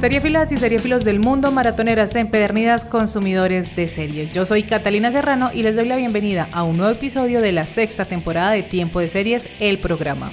Seriefilas 0.00 0.50
y 0.50 0.56
seriefilos 0.56 1.04
del 1.04 1.20
mundo, 1.20 1.52
maratoneras 1.52 2.14
empedernidas, 2.14 2.86
consumidores 2.86 3.76
de 3.76 3.86
series. 3.86 4.32
Yo 4.32 4.46
soy 4.46 4.62
Catalina 4.62 5.12
Serrano 5.12 5.50
y 5.52 5.62
les 5.62 5.76
doy 5.76 5.86
la 5.86 5.96
bienvenida 5.96 6.48
a 6.52 6.62
un 6.62 6.78
nuevo 6.78 6.90
episodio 6.90 7.42
de 7.42 7.52
la 7.52 7.64
sexta 7.64 8.06
temporada 8.06 8.52
de 8.52 8.62
Tiempo 8.62 9.00
de 9.00 9.10
Series, 9.10 9.46
el 9.60 9.78
programa. 9.78 10.30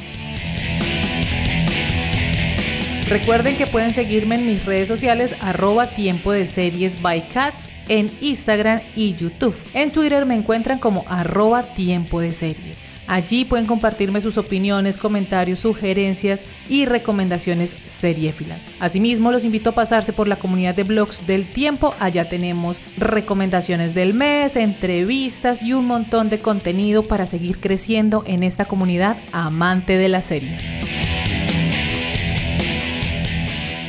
Recuerden 3.09 3.57
que 3.57 3.67
pueden 3.67 3.93
seguirme 3.93 4.35
en 4.35 4.47
mis 4.47 4.63
redes 4.63 4.87
sociales 4.87 5.35
arroba 5.41 5.87
tiempo 5.87 6.31
de 6.31 6.47
series 6.47 7.01
by 7.01 7.27
cats 7.27 7.69
en 7.89 8.09
Instagram 8.21 8.79
y 8.95 9.15
YouTube. 9.15 9.55
En 9.73 9.91
Twitter 9.91 10.25
me 10.25 10.35
encuentran 10.35 10.79
como 10.79 11.03
arroba 11.09 11.63
tiempo 11.63 12.21
de 12.21 12.31
series. 12.31 12.86
Allí 13.07 13.45
pueden 13.45 13.65
compartirme 13.65 14.21
sus 14.21 14.37
opiniones, 14.37 14.97
comentarios, 14.97 15.59
sugerencias 15.59 16.41
y 16.69 16.85
recomendaciones 16.85 17.75
seriéfilas. 17.85 18.65
Asimismo, 18.79 19.31
los 19.31 19.45
invito 19.45 19.69
a 19.69 19.75
pasarse 19.75 20.13
por 20.13 20.27
la 20.27 20.35
comunidad 20.35 20.75
de 20.75 20.83
blogs 20.83 21.25
del 21.25 21.45
tiempo. 21.45 21.95
Allá 21.99 22.29
tenemos 22.29 22.77
recomendaciones 22.97 23.93
del 23.95 24.13
mes, 24.13 24.55
entrevistas 24.55 25.61
y 25.61 25.73
un 25.73 25.87
montón 25.87 26.29
de 26.29 26.39
contenido 26.39 27.03
para 27.03 27.25
seguir 27.25 27.59
creciendo 27.59 28.23
en 28.27 28.43
esta 28.43 28.65
comunidad 28.65 29.17
amante 29.31 29.97
de 29.97 30.09
las 30.09 30.25
series. 30.25 30.86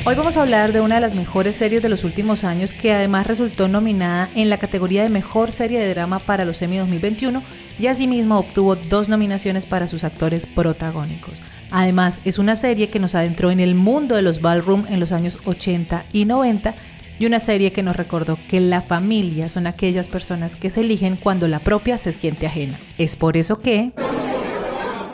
Hoy 0.09 0.15
vamos 0.15 0.39
a 0.39 0.41
hablar 0.41 0.73
de 0.73 0.81
una 0.81 0.95
de 0.95 1.01
las 1.03 1.15
mejores 1.15 1.55
series 1.57 1.83
de 1.83 1.91
los 1.91 2.03
últimos 2.03 2.43
años 2.43 2.73
que 2.73 2.95
además 2.95 3.27
resultó 3.27 3.69
nominada 3.69 4.31
en 4.35 4.49
la 4.49 4.57
categoría 4.57 5.03
de 5.03 5.11
Mejor 5.11 5.53
Serie 5.53 5.79
de 5.79 5.91
Drama 5.91 6.19
para 6.19 6.47
los 6.47 6.63
Emmy 6.63 6.79
2021 6.79 7.43
y 7.79 7.89
asimismo 7.89 8.39
obtuvo 8.39 8.75
dos 8.75 9.11
nominaciones 9.11 9.67
para 9.67 9.87
sus 9.87 10.05
actores 10.05 10.47
protagónicos. 10.47 11.43
Además, 11.71 12.23
es 12.25 12.39
una 12.39 12.57
serie 12.57 12.89
que 12.89 13.01
nos 13.01 13.15
adentró 13.15 13.51
en 13.51 13.61
el 13.61 13.75
mundo 13.75 14.17
de 14.17 14.23
los 14.23 14.41
ballroom 14.41 14.87
en 14.89 14.99
los 14.99 15.13
años 15.13 15.41
80 15.45 16.03
y 16.11 16.25
90 16.25 16.75
y 17.19 17.27
una 17.27 17.39
serie 17.39 17.73
que 17.73 17.83
nos 17.83 17.95
recordó 17.95 18.39
que 18.49 18.61
la 18.61 18.81
familia 18.81 19.51
son 19.51 19.67
aquellas 19.67 20.09
personas 20.09 20.57
que 20.57 20.71
se 20.71 20.81
eligen 20.81 21.17
cuando 21.17 21.49
la 21.49 21.59
propia 21.59 21.99
se 21.99 22.13
siente 22.13 22.47
ajena. 22.47 22.79
Es 22.97 23.15
por 23.15 23.37
eso 23.37 23.61
que... 23.61 23.93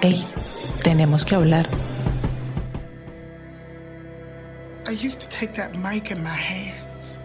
¡Ey! 0.02 0.24
Tenemos 0.84 1.24
que 1.24 1.34
hablar. 1.34 1.93
I 4.86 4.92
used 4.92 5.20
to 5.20 5.28
take 5.28 5.54
that 5.54 5.74
mic 5.74 6.10
in 6.10 6.22
my 6.22 6.28
hands. 6.28 7.18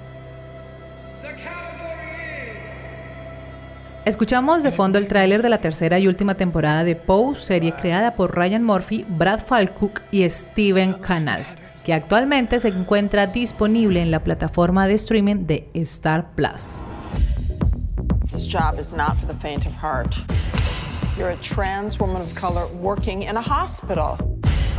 Escuchamos 4.06 4.64
de 4.64 4.72
fondo 4.72 4.98
el 4.98 5.08
tráiler 5.08 5.42
de 5.42 5.50
la 5.50 5.60
tercera 5.60 6.00
y 6.00 6.08
última 6.08 6.36
temporada 6.36 6.84
de 6.84 6.96
Pose, 6.96 7.42
serie 7.42 7.74
creada 7.74 8.16
por 8.16 8.34
Ryan 8.36 8.64
Murphy, 8.64 9.06
Brad 9.08 9.46
Falcook 9.46 10.02
y 10.10 10.28
Steven 10.30 10.94
Canals, 10.94 11.58
que 11.86 11.94
actualmente 11.94 12.60
se 12.60 12.70
encuentra 12.70 13.28
disponible 13.28 14.02
en 14.02 14.10
la 14.10 14.24
plataforma 14.24 14.88
de 14.88 14.94
streaming 14.94 15.46
de 15.46 15.70
Star 15.76 16.32
Plus. 16.36 16.82
This 18.32 18.48
job 18.48 18.80
is 18.80 18.94
not 18.94 19.18
for 19.18 19.28
the 19.28 19.40
faint 19.40 19.66
of 19.66 19.74
heart. 19.74 20.16
You're 21.18 21.32
a 21.32 21.42
trans 21.42 22.00
woman 22.00 22.22
of 22.22 22.34
color 22.34 22.68
working 22.82 23.24
in 23.24 23.36
a 23.36 23.42
hospital. 23.42 24.18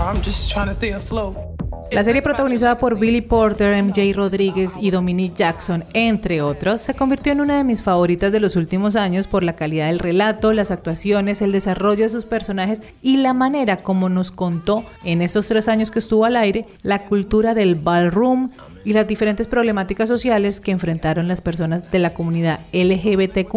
I'm 0.01 0.23
just 0.23 0.51
trying 0.51 0.69
to 0.69 0.75
stay 0.75 0.93
afloat. 0.93 1.50
La 1.91 2.05
serie 2.05 2.23
protagonizada 2.23 2.79
por 2.79 3.01
Billy 3.01 3.21
Porter, 3.21 3.83
MJ 3.83 4.13
Rodríguez 4.15 4.75
y 4.81 4.93
Dominique 4.93 5.35
Jackson, 5.37 5.83
entre 5.93 6.41
otros, 6.41 6.81
se 6.81 6.95
convirtió 6.95 7.33
en 7.33 7.41
una 7.41 7.57
de 7.57 7.65
mis 7.65 7.83
favoritas 7.83 8.31
de 8.31 8.39
los 8.39 8.55
últimos 8.55 8.95
años 8.95 9.27
por 9.27 9.43
la 9.43 9.57
calidad 9.57 9.89
del 9.89 9.99
relato, 9.99 10.53
las 10.53 10.71
actuaciones, 10.71 11.43
el 11.43 11.51
desarrollo 11.51 12.05
de 12.05 12.09
sus 12.09 12.27
personajes 12.27 12.81
y 13.03 13.17
la 13.17 13.35
manera 13.35 13.77
como 13.79 14.09
nos 14.09 14.31
contó 14.31 14.85
en 15.03 15.21
estos 15.21 15.49
tres 15.49 15.67
años 15.67 15.91
que 15.91 15.99
estuvo 15.99 16.25
al 16.25 16.37
aire 16.37 16.67
la 16.83 17.07
cultura 17.07 17.55
del 17.55 17.75
ballroom 17.75 18.51
y 18.85 18.93
las 18.93 19.09
diferentes 19.09 19.49
problemáticas 19.49 20.09
sociales 20.09 20.61
que 20.61 20.71
enfrentaron 20.71 21.27
las 21.27 21.41
personas 21.41 21.91
de 21.91 21.99
la 21.99 22.15
comunidad 22.15 22.61
LGBTQ 22.73 23.55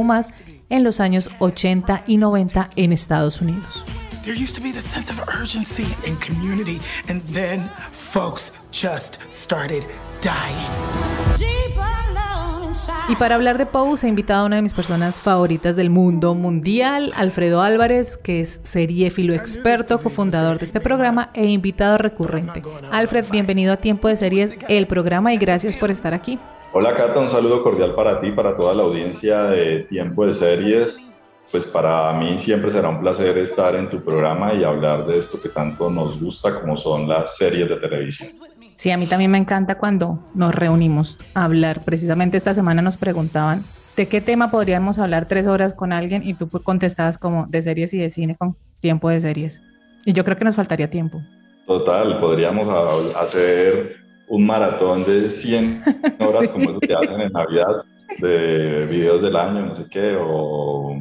en 0.70 0.84
los 0.84 1.00
años 1.00 1.30
80 1.38 2.04
y 2.08 2.18
90 2.18 2.72
en 2.76 2.94
Estados 2.94 3.42
Unidos. 3.42 3.86
There 4.24 4.34
used 4.34 4.56
to 4.56 4.62
be 4.62 4.72
the 4.72 4.80
sense 4.80 5.12
of 5.12 5.20
urgency 5.28 5.84
and 6.08 6.18
community, 6.22 6.80
and 7.10 7.22
then 7.34 7.70
folks 7.92 8.54
just 8.72 9.18
started 9.30 9.84
dying. 10.22 10.56
Y 13.10 13.16
para 13.18 13.36
hablar 13.36 13.58
de 13.58 13.66
Pose 13.66 14.08
he 14.08 14.10
invitado 14.10 14.44
a 14.44 14.46
una 14.46 14.56
de 14.56 14.62
mis 14.62 14.74
personas 14.74 15.20
favoritas 15.20 15.76
del 15.76 15.90
mundo 15.90 16.36
mundial, 16.36 17.12
Alfredo 17.18 17.62
Álvarez, 17.62 18.16
que 18.16 18.40
es 18.40 18.62
seriéfilo 18.64 19.34
experto, 19.34 20.02
cofundador 20.02 20.58
de 20.58 20.66
este 20.66 20.80
programa 20.80 21.30
e 21.34 21.48
invitado 21.48 21.98
recurrente. 21.98 22.62
Alfred, 22.94 23.26
bienvenido 23.30 23.74
a 23.74 23.78
Tiempo 23.78 24.08
de 24.08 24.16
Series, 24.16 24.56
el 24.70 24.88
programa, 24.88 25.34
y 25.34 25.38
gracias 25.38 25.76
por 25.76 25.92
estar 25.92 26.14
aquí. 26.14 26.40
Hola 26.72 26.96
Cata, 26.96 27.20
un 27.20 27.30
saludo 27.30 27.62
cordial 27.62 27.94
para 27.94 28.22
ti, 28.22 28.32
para 28.32 28.56
toda 28.56 28.74
la 28.74 28.84
audiencia 28.84 29.44
de 29.44 29.82
Tiempo 29.90 30.26
de 30.26 30.34
Series 30.34 30.98
pues 31.54 31.68
para 31.68 32.12
mí 32.14 32.40
siempre 32.40 32.72
será 32.72 32.90
un 32.90 33.00
placer 33.00 33.38
estar 33.38 33.76
en 33.76 33.88
tu 33.88 34.04
programa 34.04 34.56
y 34.56 34.64
hablar 34.64 35.06
de 35.06 35.20
esto 35.20 35.40
que 35.40 35.50
tanto 35.50 35.88
nos 35.92 36.20
gusta 36.20 36.60
como 36.60 36.76
son 36.78 37.08
las 37.08 37.38
series 37.38 37.70
de 37.70 37.76
televisión. 37.76 38.30
Sí, 38.74 38.90
a 38.90 38.98
mí 38.98 39.06
también 39.06 39.30
me 39.30 39.38
encanta 39.38 39.76
cuando 39.76 40.26
nos 40.34 40.56
reunimos 40.56 41.20
a 41.36 41.44
hablar. 41.44 41.82
Precisamente 41.86 42.38
esta 42.38 42.56
semana 42.56 42.82
nos 42.82 42.98
preguntaban 42.98 43.64
de 43.96 44.08
qué 44.08 44.20
tema 44.20 44.50
podríamos 44.50 44.98
hablar 44.98 45.28
tres 45.28 45.46
horas 45.46 45.76
con 45.76 45.94
alguien 45.94 46.28
y 46.28 46.34
tú 46.34 46.50
contestabas 46.50 47.20
como 47.20 47.46
de 47.46 47.62
series 47.62 47.94
y 47.94 48.00
de 48.00 48.10
cine 48.10 48.36
con 48.36 48.58
tiempo 48.80 49.10
de 49.10 49.22
series. 49.22 49.62
Y 50.08 50.14
yo 50.14 50.24
creo 50.24 50.36
que 50.36 50.46
nos 50.46 50.56
faltaría 50.56 50.90
tiempo. 50.90 51.22
Total, 51.68 52.20
podríamos 52.20 52.68
hacer 53.16 53.98
un 54.28 54.44
maratón 54.44 55.06
de 55.06 55.30
100 55.30 55.84
horas 56.20 56.50
como 56.50 56.72
eso 56.72 56.80
que 56.80 56.96
hacen 56.96 57.22
en 57.22 57.32
Navidad 57.32 57.84
de 58.18 58.88
videos 58.88 59.22
del 59.22 59.36
año, 59.36 59.68
no 59.68 59.76
sé 59.76 59.86
qué, 59.92 60.18
o 60.20 60.98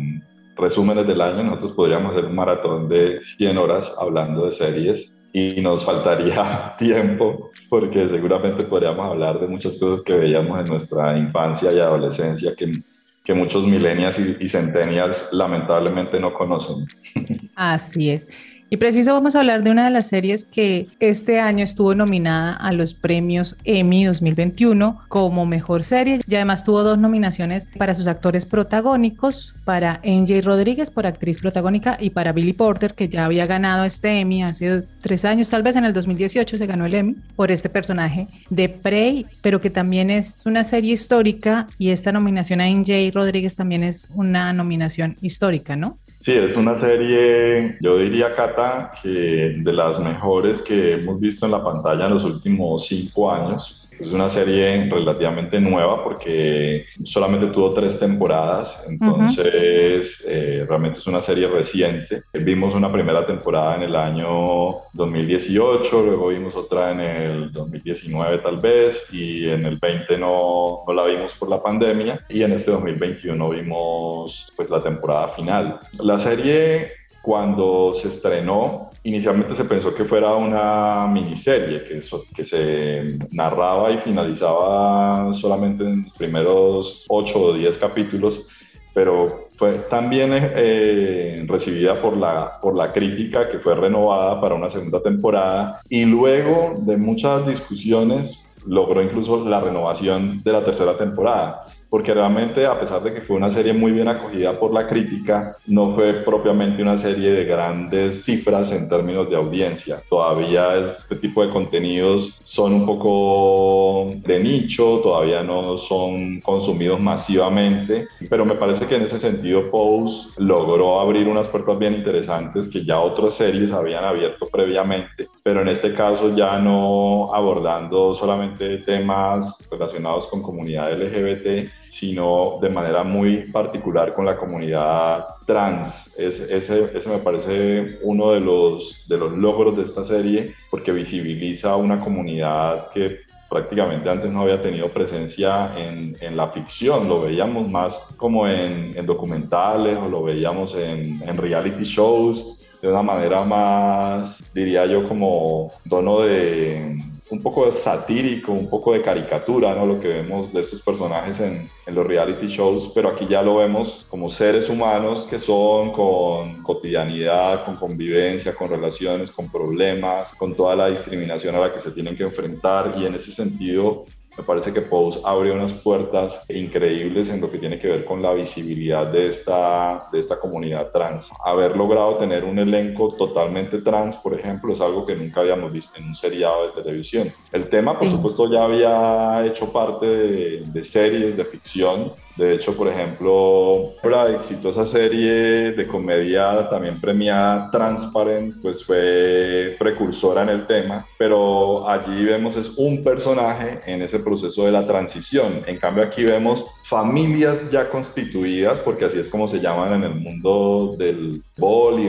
resúmenes 0.57 1.07
del 1.07 1.21
año, 1.21 1.43
nosotros 1.43 1.73
podríamos 1.73 2.13
hacer 2.13 2.27
un 2.27 2.35
maratón 2.35 2.89
de 2.89 3.23
100 3.23 3.59
horas 3.59 3.93
hablando 3.99 4.47
de 4.47 4.53
series 4.53 5.13
y 5.33 5.61
nos 5.61 5.85
faltaría 5.85 6.75
tiempo 6.79 7.51
porque 7.69 8.09
seguramente 8.09 8.65
podríamos 8.65 9.07
hablar 9.07 9.41
de 9.41 9.47
muchas 9.47 9.79
cosas 9.79 10.05
que 10.05 10.13
veíamos 10.13 10.61
en 10.61 10.67
nuestra 10.67 11.17
infancia 11.17 11.73
y 11.73 11.79
adolescencia 11.79 12.55
que, 12.57 12.83
que 13.25 13.35
muchos 13.35 13.67
millennials 13.67 14.19
y, 14.19 14.37
y 14.41 14.49
centennials 14.49 15.27
lamentablemente 15.33 16.21
no 16.21 16.35
conocen. 16.35 16.87
Así 17.57 18.11
es. 18.11 18.29
Y 18.73 18.79
preciso 18.79 19.13
vamos 19.13 19.37
a 19.37 19.41
hablar 19.41 19.63
de 19.63 19.71
una 19.71 19.85
de 19.85 19.91
las 19.91 20.07
series 20.07 20.47
que 20.47 20.89
este 20.99 21.41
año 21.41 21.63
estuvo 21.63 21.95
nominada 21.95 22.55
a 22.55 22.73
los 22.73 22.95
premios 22.95 23.55
Emmy 23.65 24.07
2021 24.07 24.99
como 25.09 25.45
mejor 25.45 25.85
serie 25.85 26.23
y 26.27 26.35
además 26.37 26.65
tuvo 26.65 26.83
dos 26.83 26.97
nominaciones 26.97 27.69
para 27.77 27.95
sus 27.95 28.07
actores 28.07 28.47
protagónicos, 28.47 29.55
para 29.67 30.01
NJ 30.03 30.41
Rodríguez 30.41 30.91
por 30.91 31.07
actriz 31.07 31.39
protagónica 31.39 31.99
y 32.01 32.09
para 32.09 32.33
Billy 32.33 32.55
Porter 32.55 32.95
que 32.95 33.11
ya 33.11 33.27
había 33.27 33.45
ganado 33.45 33.85
este 33.85 34.21
Emmy 34.21 34.43
hace 34.43 34.85
tres 35.03 35.27
años, 35.27 35.51
tal 35.51 35.63
vez 35.63 35.77
en 35.77 35.85
el 35.85 35.93
2018 35.93 36.57
se 36.57 36.67
ganó 36.67 36.87
el 36.87 36.95
Emmy 36.95 37.17
por 37.37 37.51
este 37.51 37.69
personaje 37.69 38.29
de 38.49 38.71
Prey, 38.71 39.27
pero 39.43 39.61
que 39.61 39.69
también 39.69 40.09
es 40.09 40.47
una 40.47 40.65
serie 40.65 40.95
histórica 40.95 41.67
y 41.77 41.91
esta 41.91 42.11
nominación 42.11 42.63
a 42.63 42.71
NJ 42.71 43.11
Rodríguez 43.13 43.55
también 43.55 43.85
es 43.85 44.09
una 44.15 44.55
nominación 44.55 45.17
histórica, 45.21 45.77
¿no? 45.77 45.99
Sí, 46.25 46.31
es 46.35 46.57
una 46.57 46.77
serie, 46.77 47.79
yo 47.81 47.99
diría, 47.99 48.37
Cata, 48.37 48.93
que 49.03 49.57
de 49.59 49.73
las 49.73 49.99
mejores 49.99 50.63
que 50.63 50.93
hemos 50.93 51.19
visto 51.19 51.47
en 51.47 51.53
la 51.53 51.65
pantalla 51.65 52.07
en 52.07 52.15
los 52.15 52.23
últimos 52.23 52.87
cinco 52.87 53.33
años. 53.33 53.82
Es 54.03 54.13
una 54.13 54.29
serie 54.29 54.85
relativamente 54.91 55.61
nueva 55.61 56.03
porque 56.03 56.87
solamente 57.05 57.47
tuvo 57.47 57.73
tres 57.73 57.99
temporadas, 57.99 58.83
entonces 58.89 60.23
eh, 60.27 60.67
realmente 60.69 60.99
es 60.99 61.07
una 61.07 61.23
serie 61.23 61.47
reciente. 61.47 62.25
Vimos 62.33 62.75
una 62.75 62.91
primera 62.91 63.25
temporada 63.25 63.77
en 63.77 63.83
el 63.83 63.95
año 63.95 64.83
2018, 64.93 66.03
luego 66.05 66.29
vimos 66.29 66.57
otra 66.57 66.91
en 66.91 67.01
el 67.01 67.53
2019 67.53 68.39
tal 68.39 68.57
vez 68.57 69.07
y 69.13 69.49
en 69.49 69.67
el 69.67 69.79
20 69.79 70.19
no, 70.19 70.79
no 70.87 70.93
la 70.93 71.05
vimos 71.05 71.33
por 71.35 71.49
la 71.49 71.63
pandemia 71.63 72.19
y 72.29 72.43
en 72.43 72.53
este 72.53 72.73
2021 72.73 73.49
vimos 73.51 74.53
pues 74.57 74.69
la 74.69 74.83
temporada 74.83 75.29
final. 75.29 75.79
La 76.01 76.19
serie 76.19 77.03
cuando 77.23 77.95
se 77.95 78.09
estrenó, 78.09 78.91
inicialmente 79.05 79.55
se 79.55 79.65
pensó 79.65 79.95
que 79.95 80.05
fuera 80.05 80.35
una 80.35 81.07
miniserie, 81.09 81.85
que, 81.85 82.01
que 82.35 82.45
se 82.45 83.19
narraba 83.31 83.91
y 83.91 83.99
finalizaba 83.99 85.35
solamente 85.35 85.85
en 85.85 86.05
los 86.05 86.13
primeros 86.13 87.05
8 87.09 87.41
o 87.41 87.53
10 87.55 87.79
capítulos, 87.79 88.49
pero 88.95 89.49
fue 89.57 89.79
también 89.91 90.31
eh, 90.33 91.45
recibida 91.49 92.01
por 92.01 92.17
la, 92.17 92.61
por 92.61 92.77
la 92.77 92.93
crítica 92.93 93.49
que 93.49 93.59
fue 93.59 93.75
renovada 93.75 94.41
para 94.41 94.55
una 94.55 94.71
segunda 94.71 95.03
temporada 95.03 95.81
y 95.89 96.05
luego 96.05 96.75
de 96.79 96.97
muchas 96.97 97.47
discusiones 97.47 98.47
logró 98.67 99.03
incluso 99.03 99.49
la 99.49 99.61
renovación 99.61 100.43
de 100.43 100.53
la 100.53 100.65
tercera 100.65 100.97
temporada 100.97 101.67
porque 101.93 102.15
realmente 102.15 102.65
a 102.65 102.81
pesar 102.81 103.03
de 103.03 103.13
que 103.13 103.21
fue 103.21 103.37
una 103.37 103.51
serie 103.51 103.75
muy 103.75 103.93
bien 103.93 104.09
acogida 104.09 104.59
por 104.59 104.73
la 104.73 104.87
crítica, 104.87 105.55
no 105.67 105.95
fue 105.95 106.15
propiamente 106.15 106.81
una 106.81 106.97
serie 106.97 107.33
de 107.33 107.45
grandes 107.45 108.25
cifras 108.25 108.73
en 108.73 108.89
términos 108.89 109.29
de 109.29 109.37
audiencia. 109.37 110.01
Todavía 110.09 110.75
este 110.79 111.17
tipo 111.17 111.45
de 111.45 111.53
contenidos 111.53 112.41
son 112.45 112.73
un 112.73 112.87
poco 112.87 114.11
de 114.27 114.41
nicho, 114.41 115.01
todavía 115.03 115.43
no 115.43 115.77
son 115.77 116.41
consumidos 116.41 116.99
masivamente, 116.99 118.09
pero 118.31 118.47
me 118.47 118.55
parece 118.55 118.87
que 118.87 118.97
en 118.97 119.03
ese 119.03 119.21
sentido 119.21 119.71
Pose 119.71 120.29
logró 120.39 120.99
abrir 120.99 121.29
unas 121.29 121.49
puertas 121.49 121.79
bien 121.79 121.93
interesantes 121.93 122.69
que 122.69 122.87
ya 122.87 123.01
otras 123.01 123.35
series 123.35 123.71
habían 123.71 124.03
abierto 124.03 124.49
previamente, 124.51 125.29
pero 125.43 125.61
en 125.61 125.69
este 125.69 125.93
caso 125.93 126.35
ya 126.35 126.59
no 126.59 127.35
abordando 127.35 128.15
solamente 128.15 128.79
temas 128.79 129.69
relacionados 129.71 130.27
con 130.29 130.41
comunidad 130.41 130.91
LGBT, 130.99 131.82
sino 131.93 132.59
de 132.63 132.71
manera 132.71 133.05
muy 133.05 133.53
particular 133.53 134.13
con 134.13 134.25
la 134.25 134.35
comunidad 134.35 135.27
trans. 135.47 136.11
ese, 136.17 136.57
ese, 136.57 137.09
me 137.11 137.19
parece 137.19 137.99
uno 138.03 138.31
de 138.31 138.41
los, 138.41 139.07
de 139.07 139.19
los 139.19 139.33
logros 139.33 139.77
de 139.77 139.83
esta 139.83 140.03
serie 140.03 140.55
porque 140.71 140.91
visibiliza 140.91 141.77
una 141.77 142.01
comunidad 142.01 142.89
que 142.93 143.19
prácticamente 143.51 144.09
antes 144.09 144.31
no 144.31 144.41
había 144.41 144.63
tenido 144.63 144.89
presencia 144.89 145.71
en, 145.77 146.17
en 146.23 146.35
la 146.35 146.49
ficción, 146.49 147.11
lo 147.11 147.21
veíamos 147.21 147.71
más 147.71 147.99
como 148.17 148.49
en, 148.49 148.97
en 148.97 149.05
documentales 149.05 149.99
o 149.99 150.09
lo 150.09 150.23
veíamos 150.23 150.75
en, 150.75 151.23
en 151.23 151.37
reality 151.37 151.85
shows 151.85 152.57
de 152.81 152.89
una 152.89 153.03
manera 153.03 153.45
más, 153.45 154.43
diría 154.55 154.87
yo, 154.87 155.07
como 155.07 155.71
tono 155.91 156.21
de 156.21 157.12
un 157.33 157.43
poco 157.43 157.65
de 157.65 157.73
satírico, 157.73 158.53
un 158.53 158.69
poco 158.69 158.93
de 158.93 159.01
caricatura, 159.01 159.75
¿no? 159.75 159.87
Lo 159.87 159.99
que 159.99 160.09
vemos 160.09 160.53
de 160.53 160.61
estos 160.61 160.83
personajes 160.83 161.41
en, 161.41 161.67
en, 161.87 161.95
los 161.95 162.07
reality 162.07 162.47
shows, 162.47 162.93
pero 162.95 163.09
aquí 163.09 163.27
ya 163.27 163.41
lo 163.41 163.57
vemos 163.57 164.07
como 164.11 164.29
seres 164.29 164.69
humanos 164.69 165.27
que 165.31 165.39
son 165.39 165.93
con 165.93 166.63
cotidianidad, 166.63 167.65
con 167.65 167.77
convivencia, 167.77 168.55
con 168.55 168.69
relaciones, 168.69 169.31
con 169.31 169.51
problemas, 169.51 170.35
con 170.35 170.55
toda 170.55 170.77
la 170.77 170.89
discriminación 170.89 171.55
a 171.55 171.61
la 171.61 171.73
que 171.73 171.81
se 171.81 171.93
tienen 171.93 172.17
que 172.17 172.25
enfrentar 172.25 172.95
y 172.99 173.07
en 173.07 173.15
ese 173.15 173.33
sentido 173.33 174.05
me 174.37 174.45
parece 174.45 174.73
que 174.73 174.81
Pose 174.81 175.21
abre 175.25 175.53
unas 175.53 175.73
puertas 175.73 176.45
increíbles 176.49 177.29
en 177.29 177.41
lo 177.41 177.51
que 177.51 177.59
tiene 177.59 177.79
que 177.79 177.89
ver 177.89 178.05
con 178.05 178.23
la 178.23 178.33
visibilidad 178.33 179.07
de 179.07 179.29
esta, 179.29 180.09
de 180.11 180.21
esta 180.21 180.39
comunidad 180.39 180.91
trans. 180.91 181.29
Haber 181.45 181.77
logrado 181.77 182.17
tener 182.17 182.45
un 182.45 182.59
elenco 182.59 183.15
totalmente 183.17 183.81
trans, 183.83 184.17
por 184.17 184.39
ejemplo, 184.39 184.73
es 184.73 184.81
algo 184.81 185.05
que 185.05 185.17
nunca 185.17 185.41
habíamos 185.41 185.73
visto 185.73 185.99
en 185.99 186.05
un 186.05 186.17
seriado 186.17 186.67
de 186.67 186.83
televisión. 186.83 187.33
El 187.53 187.69
tema, 187.69 187.99
por 187.99 188.11
supuesto, 188.11 188.51
ya 188.51 188.65
había 188.65 189.45
hecho 189.47 189.71
parte 189.71 190.07
de, 190.07 190.63
de 190.67 190.85
series 190.85 191.37
de 191.37 191.45
ficción, 191.45 192.13
de 192.37 192.55
hecho, 192.55 192.75
por 192.77 192.89
ejemplo, 192.89 193.93
la 194.03 194.31
exitosa 194.31 194.87
serie 194.87 195.73
de 195.73 195.87
comedia 195.87 196.69
también 196.71 197.01
premiada 197.01 197.71
Transparent, 197.71 198.55
pues 198.63 198.85
fue 198.85 199.77
precursora 199.79 200.43
en 200.43 200.49
el 200.49 200.67
tema, 200.67 201.07
pero 201.19 201.89
allí 201.89 202.25
vemos 202.25 202.57
es 202.57 202.71
un 202.77 203.03
personaje 203.03 203.81
en 203.87 204.01
ese 204.03 204.19
proceso 204.19 204.65
de 204.65 204.73
la 204.73 204.87
transición. 204.87 205.63
En 205.67 205.77
cambio 205.79 206.03
aquí 206.05 206.25
vemos 206.25 206.65
familias 206.85 207.71
ya 207.71 207.91
constituidas, 207.91 208.79
porque 208.81 209.05
así 209.05 209.19
es 209.19 209.29
como 209.29 209.47
se 209.47 209.61
llaman 209.61 209.95
en 209.95 210.05
el 210.05 210.15
mundo 210.15 210.95
del 210.99 211.43
bol 211.59 212.01
y 212.01 212.09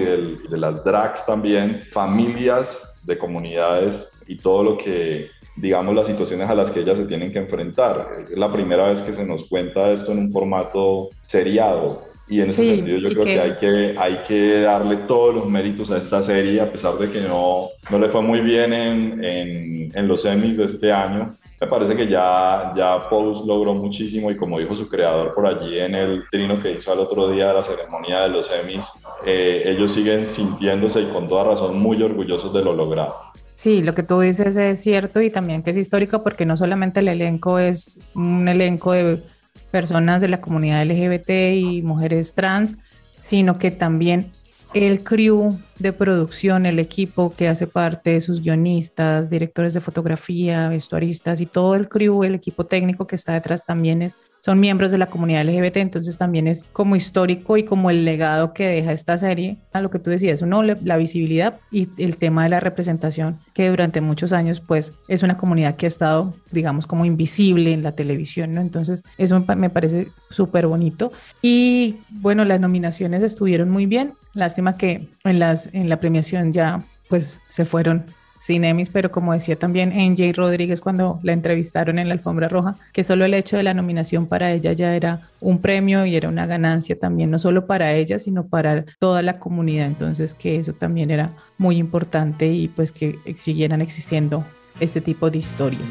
de 0.50 0.58
las 0.58 0.84
drags 0.86 1.26
también, 1.26 1.84
familias 1.92 2.82
de 3.04 3.18
comunidades 3.18 4.10
y 4.28 4.38
todo 4.38 4.64
lo 4.64 4.78
que 4.78 5.30
digamos, 5.56 5.96
las 5.96 6.08
situaciones 6.08 6.50
a 6.50 6.56
las 6.56 6.72
que 6.72 6.82
ellas 6.82 6.98
se 6.98 7.06
tienen 7.06 7.32
que 7.32 7.40
enfrentar. 7.40 8.10
Es 8.24 8.38
la 8.38 8.52
primera 8.52 8.90
vez 8.90 9.02
que 9.02 9.14
se 9.14 9.26
nos 9.26 9.46
cuenta 9.46 9.92
esto 9.92 10.12
en 10.12 10.20
un 10.20 10.34
formato 10.34 11.10
seriado. 11.28 12.04
Y 12.28 12.40
en 12.42 12.50
ese 12.50 12.76
sentido 12.76 12.98
yo 12.98 13.10
creo 13.10 13.24
que, 13.24 13.40
hay 13.40 13.54
que 13.60 13.96
hay 13.98 14.16
que 14.26 14.62
darle 14.62 14.96
todos 15.08 15.36
los 15.36 15.50
méritos 15.50 15.92
a 15.92 15.98
esta 15.98 16.22
serie, 16.22 16.62
a 16.62 16.68
pesar 16.68 16.98
de 16.98 17.12
que 17.12 17.20
no, 17.22 17.68
no 17.90 18.00
le 18.00 18.08
fue 18.10 18.22
muy 18.22 18.40
bien 18.40 18.72
en, 18.72 19.24
en, 19.24 19.92
en 19.94 20.08
los 20.08 20.24
Emmys 20.24 20.58
de 20.58 20.66
este 20.66 20.92
año. 20.92 21.32
Me 21.60 21.68
parece 21.68 21.96
que 21.96 22.08
ya, 22.08 22.74
ya 22.76 23.10
Pose 23.10 23.46
logró 23.46 23.74
muchísimo 23.74 24.32
y 24.32 24.38
como 24.38 24.58
dijo 24.60 24.76
su 24.76 24.88
creador 24.88 25.34
por 25.34 25.48
allí 25.48 25.80
en 25.80 25.96
el 25.96 26.24
trino 26.30 26.62
que 26.62 26.72
hizo 26.72 26.94
el 26.94 27.00
otro 27.00 27.30
día 27.30 27.48
de 27.50 27.54
la 27.54 27.64
ceremonia 27.64 28.22
de 28.22 28.30
los 28.30 28.50
Emmys, 28.52 28.86
eh, 29.26 29.64
ellos 29.66 29.94
siguen 29.94 30.26
sintiéndose 30.26 31.02
y 31.02 31.06
con 31.06 31.28
toda 31.28 31.44
razón 31.44 31.78
muy 31.80 32.02
orgullosos 32.02 32.54
de 32.54 32.64
lo 32.64 32.74
logrado. 32.74 33.16
Sí, 33.54 33.84
lo 33.84 33.94
que 33.94 34.04
tú 34.04 34.20
dices 34.20 34.58
es 34.58 34.82
cierto 34.82 35.22
y 35.22 35.30
también 35.30 35.62
que 35.62 35.72
es 35.72 35.78
histórico 35.78 36.24
porque 36.24 36.46
no 36.46 36.58
solamente 36.58 37.02
el 37.02 37.08
elenco 37.08 37.60
es 37.60 38.00
un 38.16 38.48
elenco 38.48 38.94
de 38.94 39.22
personas 39.70 40.22
de 40.22 40.30
la 40.30 40.42
comunidad 40.42 40.84
LGBT 40.86 41.30
y 41.56 41.82
mujeres 41.84 42.34
trans, 42.34 42.78
sino 43.20 43.60
que 43.60 43.72
también 43.72 44.32
el 44.74 45.04
crew 45.04 45.60
de 45.80 45.94
producción, 45.94 46.66
el 46.66 46.80
equipo 46.80 47.34
que 47.36 47.48
hace 47.48 47.68
parte, 47.68 48.22
sus 48.22 48.42
guionistas, 48.42 49.30
directores 49.30 49.74
de 49.74 49.82
fotografía, 49.82 50.70
vestuaristas 50.70 51.42
y 51.42 51.46
todo 51.46 51.76
el 51.76 51.90
crew, 51.90 52.24
el 52.24 52.36
equipo 52.36 52.66
técnico 52.66 53.08
que 53.08 53.16
está 53.16 53.34
detrás 53.34 53.66
también 53.66 54.02
es, 54.02 54.18
son 54.40 54.60
miembros 54.60 54.92
de 54.92 54.98
la 54.98 55.08
comunidad 55.08 55.46
LGBT, 55.46 55.78
entonces 55.78 56.18
también 56.18 56.48
es 56.48 56.66
como 56.74 56.96
histórico 56.96 57.58
y 57.58 57.64
como 57.64 57.90
el 57.90 58.06
legado 58.06 58.54
que 58.54 58.68
deja 58.68 58.92
esta 58.92 59.18
serie 59.18 59.58
a 59.72 59.82
lo 59.82 59.90
que 59.90 60.00
tú 60.00 60.10
decías, 60.10 60.42
uno, 60.42 60.64
la 60.64 60.98
visibilidad 60.98 61.60
y 61.72 61.88
el 61.98 62.18
tema 62.18 62.44
de 62.44 62.50
la 62.50 62.60
representación, 62.60 63.40
que 63.54 63.70
durante 63.70 64.02
muchos 64.02 64.34
años 64.34 64.60
pues 64.60 64.94
es 65.08 65.24
una 65.24 65.38
comunidad 65.38 65.76
que 65.76 65.86
ha 65.86 65.88
estado, 65.88 66.36
digamos, 66.52 66.88
como 66.88 67.06
invisible 67.06 67.72
en 67.72 67.84
la 67.84 67.94
televisión, 67.94 68.54
¿no? 68.54 68.62
Entonces 68.62 69.04
eso 69.18 69.40
me 69.56 69.70
parece 69.70 70.10
súper 70.30 70.68
bonito. 70.68 71.12
Y 71.42 71.98
bueno, 72.10 72.46
las 72.46 72.60
nominaciones 72.60 73.24
estuvieron 73.24 73.70
muy 73.70 73.86
bien, 73.86 74.14
lástima 74.34 74.78
que 74.78 75.08
en 75.24 75.40
las 75.40 75.63
en 75.74 75.90
la 75.90 76.00
premiación 76.00 76.52
ya 76.52 76.84
pues 77.10 77.42
se 77.48 77.66
fueron 77.66 78.06
sin 78.44 78.66
Emmys, 78.66 78.90
pero 78.90 79.10
como 79.10 79.32
decía 79.32 79.56
también 79.56 79.94
NJ 79.96 80.34
Rodríguez 80.36 80.82
cuando 80.82 81.18
la 81.24 81.32
entrevistaron 81.32 81.98
en 81.98 82.10
la 82.10 82.14
alfombra 82.14 82.50
roja, 82.50 82.76
que 82.92 83.06
solo 83.06 83.24
el 83.24 83.34
hecho 83.34 83.56
de 83.56 83.64
la 83.64 83.74
nominación 83.74 84.26
para 84.26 84.52
ella 84.52 84.74
ya 84.74 84.94
era 84.98 85.30
un 85.40 85.60
premio 85.60 86.06
y 86.06 86.18
era 86.18 86.28
una 86.28 86.46
ganancia 86.46 87.00
también, 87.00 87.32
no 87.32 87.40
solo 87.40 87.68
para 87.68 87.94
ella, 87.94 88.20
sino 88.20 88.46
para 88.48 88.84
toda 89.00 89.22
la 89.22 89.40
comunidad. 89.40 89.88
Entonces 89.88 90.36
que 90.36 90.58
eso 90.58 90.74
también 90.74 91.10
era 91.10 91.32
muy 91.58 91.78
importante 91.78 92.48
y 92.48 92.68
pues 92.68 92.92
que 92.92 93.18
siguieran 93.38 93.82
existiendo 93.82 94.46
este 94.82 95.00
tipo 95.00 95.30
de 95.30 95.38
historias. 95.38 95.90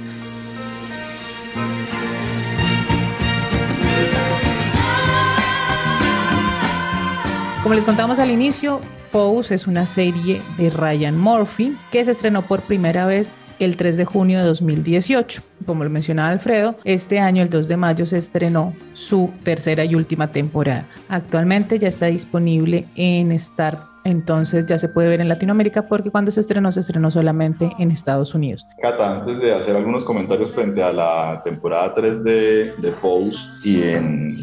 Como 7.63 7.77
les 7.77 7.85
contamos 7.85 8.19
al 8.19 8.33
inicio, 8.33 8.81
Pose 9.13 9.55
es 9.55 9.69
una 9.69 9.87
serie 9.87 10.43
de 10.59 10.69
Ryan 10.69 11.17
Murphy 11.17 11.79
que 11.93 12.03
se 12.03 12.11
estrenó 12.11 12.43
por 12.43 12.63
primera 12.63 13.07
vez 13.07 13.33
el 13.61 13.77
3 13.77 13.99
de 13.99 14.05
junio 14.05 14.41
de 14.41 14.45
2018. 14.47 15.43
Como 15.65 15.85
lo 15.85 15.91
mencionaba 15.91 16.31
Alfredo, 16.31 16.75
este 16.83 17.21
año, 17.21 17.41
el 17.41 17.51
2 17.51 17.69
de 17.69 17.77
mayo, 17.77 18.05
se 18.05 18.19
estrenó 18.19 18.75
su 18.95 19.31
tercera 19.45 19.85
y 19.85 19.95
última 19.95 20.33
temporada. 20.33 20.89
Actualmente 21.09 21.79
ya 21.79 21.87
está 21.87 22.07
disponible 22.07 22.89
en 22.97 23.31
Star 23.31 23.93
entonces 24.05 24.67
ya 24.67 24.79
se 24.79 24.89
puede 24.89 25.09
ver 25.09 25.21
en 25.21 25.29
Latinoamérica 25.29 25.87
porque 25.87 26.11
cuando 26.11 26.33
se 26.33 26.41
estrenó 26.41 26.73
se 26.73 26.81
estrenó 26.81 27.11
solamente 27.13 27.71
en 27.79 27.93
Estados 27.93 28.35
Unidos. 28.35 28.67
Cata, 28.81 29.21
antes 29.21 29.39
de 29.39 29.55
hacer 29.55 29.77
algunos 29.77 30.03
comentarios 30.03 30.51
frente 30.51 30.83
a 30.83 30.93
la 30.93 31.41
temporada 31.45 31.95
3 31.95 32.25
de, 32.25 32.75
de 32.79 32.93
Pose 33.01 33.39
y 33.63 33.83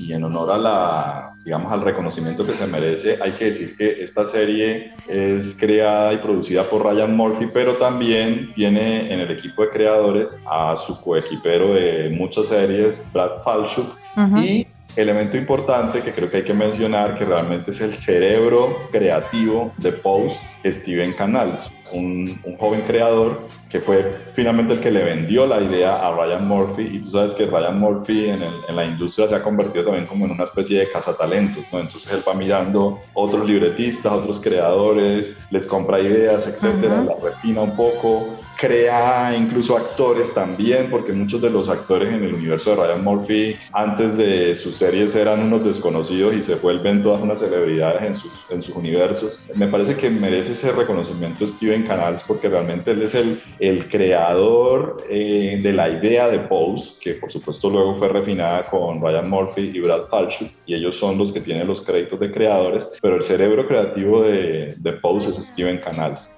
y 0.09 0.13
en 0.13 0.23
honor 0.23 0.51
a 0.51 0.57
la, 0.57 1.33
digamos, 1.49 1.71
al 1.71 1.81
reconocimiento 1.81 2.45
que 2.45 2.53
se 2.53 2.67
merece, 2.67 3.17
hay 3.19 3.31
que 3.31 3.45
decir 3.45 3.75
que 3.75 4.03
esta 4.03 4.27
serie 4.27 4.91
es 5.07 5.57
creada 5.59 6.13
y 6.13 6.17
producida 6.17 6.69
por 6.69 6.83
Ryan 6.83 7.17
Murphy, 7.17 7.47
pero 7.51 7.77
también 7.77 8.53
tiene 8.53 9.11
en 9.11 9.19
el 9.19 9.31
equipo 9.31 9.63
de 9.63 9.69
creadores 9.69 10.37
a 10.47 10.75
su 10.77 11.01
coequipero 11.01 11.73
de 11.73 12.11
muchas 12.11 12.49
series, 12.49 13.03
Brad 13.11 13.41
Falchuk, 13.43 13.97
y 14.43 14.67
elemento 14.95 15.37
importante 15.37 16.03
que 16.03 16.11
creo 16.11 16.29
que 16.29 16.37
hay 16.37 16.43
que 16.43 16.53
mencionar, 16.53 17.17
que 17.17 17.25
realmente 17.25 17.71
es 17.71 17.81
el 17.81 17.95
cerebro 17.95 18.87
creativo 18.91 19.73
de 19.77 19.91
Pose, 19.91 20.37
Steven 20.63 21.13
Canals. 21.13 21.71
Un, 21.93 22.39
un, 22.43 22.57
joven 22.57 22.81
creador 22.81 23.41
que 23.69 23.79
fue 23.79 24.15
finalmente 24.33 24.73
el 24.73 24.79
que 24.79 24.91
le 24.91 25.03
vendió 25.03 25.45
la 25.47 25.61
idea 25.61 25.95
a 25.95 26.11
Ryan 26.11 26.47
Murphy 26.47 26.83
y 26.83 26.99
tú 26.99 27.11
sabes 27.11 27.33
que 27.33 27.45
Ryan 27.45 27.79
Murphy 27.79 28.29
en, 28.29 28.41
el, 28.41 28.53
en 28.67 28.75
la 28.75 28.85
industria 28.85 29.27
se 29.27 29.35
ha 29.35 29.41
convertido 29.41 29.85
también 29.85 30.05
como 30.05 30.25
en 30.25 30.31
una 30.31 30.43
especie 30.43 30.79
de 30.79 30.91
cazatalentos, 30.91 31.63
¿no? 31.71 31.79
Entonces 31.79 32.11
él 32.11 32.23
va 32.27 32.33
mirando 32.33 32.99
otros 33.13 33.47
libretistas, 33.47 34.11
otros 34.11 34.39
creadores, 34.39 35.35
les 35.51 35.65
compra 35.65 35.99
ideas, 35.99 36.45
etcétera, 36.47 37.03
la 37.03 37.15
refina 37.21 37.61
un 37.61 37.75
poco, 37.75 38.39
crea 38.59 39.35
incluso 39.37 39.77
actores 39.77 40.33
también, 40.33 40.89
porque 40.89 41.13
muchos 41.13 41.41
de 41.41 41.49
los 41.49 41.69
actores 41.69 42.13
en 42.13 42.23
el 42.23 42.33
universo 42.33 42.71
de 42.71 42.75
Ryan 42.75 43.03
Murphy 43.03 43.55
antes 43.71 44.17
de 44.17 44.53
sus 44.53 44.75
series 44.75 45.15
eran 45.15 45.41
unos 45.41 45.63
desconocidos 45.63 46.35
y 46.35 46.41
se 46.41 46.55
vuelven 46.55 47.01
todas 47.01 47.21
unas 47.21 47.39
celebridades 47.39 48.03
en 48.03 48.15
sus, 48.15 48.31
en 48.49 48.61
sus 48.61 48.75
universos. 48.75 49.39
Me 49.55 49.67
parece 49.67 49.95
que 49.95 50.09
merece 50.09 50.53
ese 50.53 50.71
reconocimiento 50.71 51.47
Steven 51.47 51.78
Canals 51.87 52.23
porque 52.23 52.49
realmente 52.49 52.91
él 52.91 53.01
es 53.01 53.15
el, 53.15 53.41
el 53.59 53.87
creador 53.89 54.97
eh, 55.09 55.59
de 55.61 55.73
la 55.73 55.89
idea 55.89 56.27
de 56.27 56.39
Pose, 56.39 56.93
que 56.99 57.13
por 57.15 57.31
supuesto 57.31 57.69
luego 57.69 57.97
fue 57.97 58.07
refinada 58.09 58.63
con 58.63 59.01
Ryan 59.01 59.29
Murphy 59.29 59.71
y 59.73 59.79
Brad 59.79 60.07
Falchuk, 60.09 60.49
y 60.65 60.75
ellos 60.75 60.97
son 60.97 61.17
los 61.17 61.31
que 61.31 61.41
tienen 61.41 61.67
los 61.67 61.81
créditos 61.81 62.19
de 62.19 62.31
creadores, 62.31 62.87
pero 63.01 63.17
el 63.17 63.23
cerebro 63.23 63.67
creativo 63.67 64.21
de, 64.21 64.75
de 64.77 64.93
Pose 64.93 65.29
es 65.29 65.37
Steven 65.37 65.79
Canals. 65.79 66.29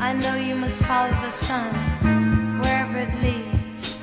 I 0.00 0.12
know 0.12 0.36
you 0.36 0.54
must 0.54 0.82
follow 0.84 1.10
the 1.22 1.32
sun 1.32 2.60
wherever 2.60 3.02
it 3.02 3.14
leads. 3.20 3.98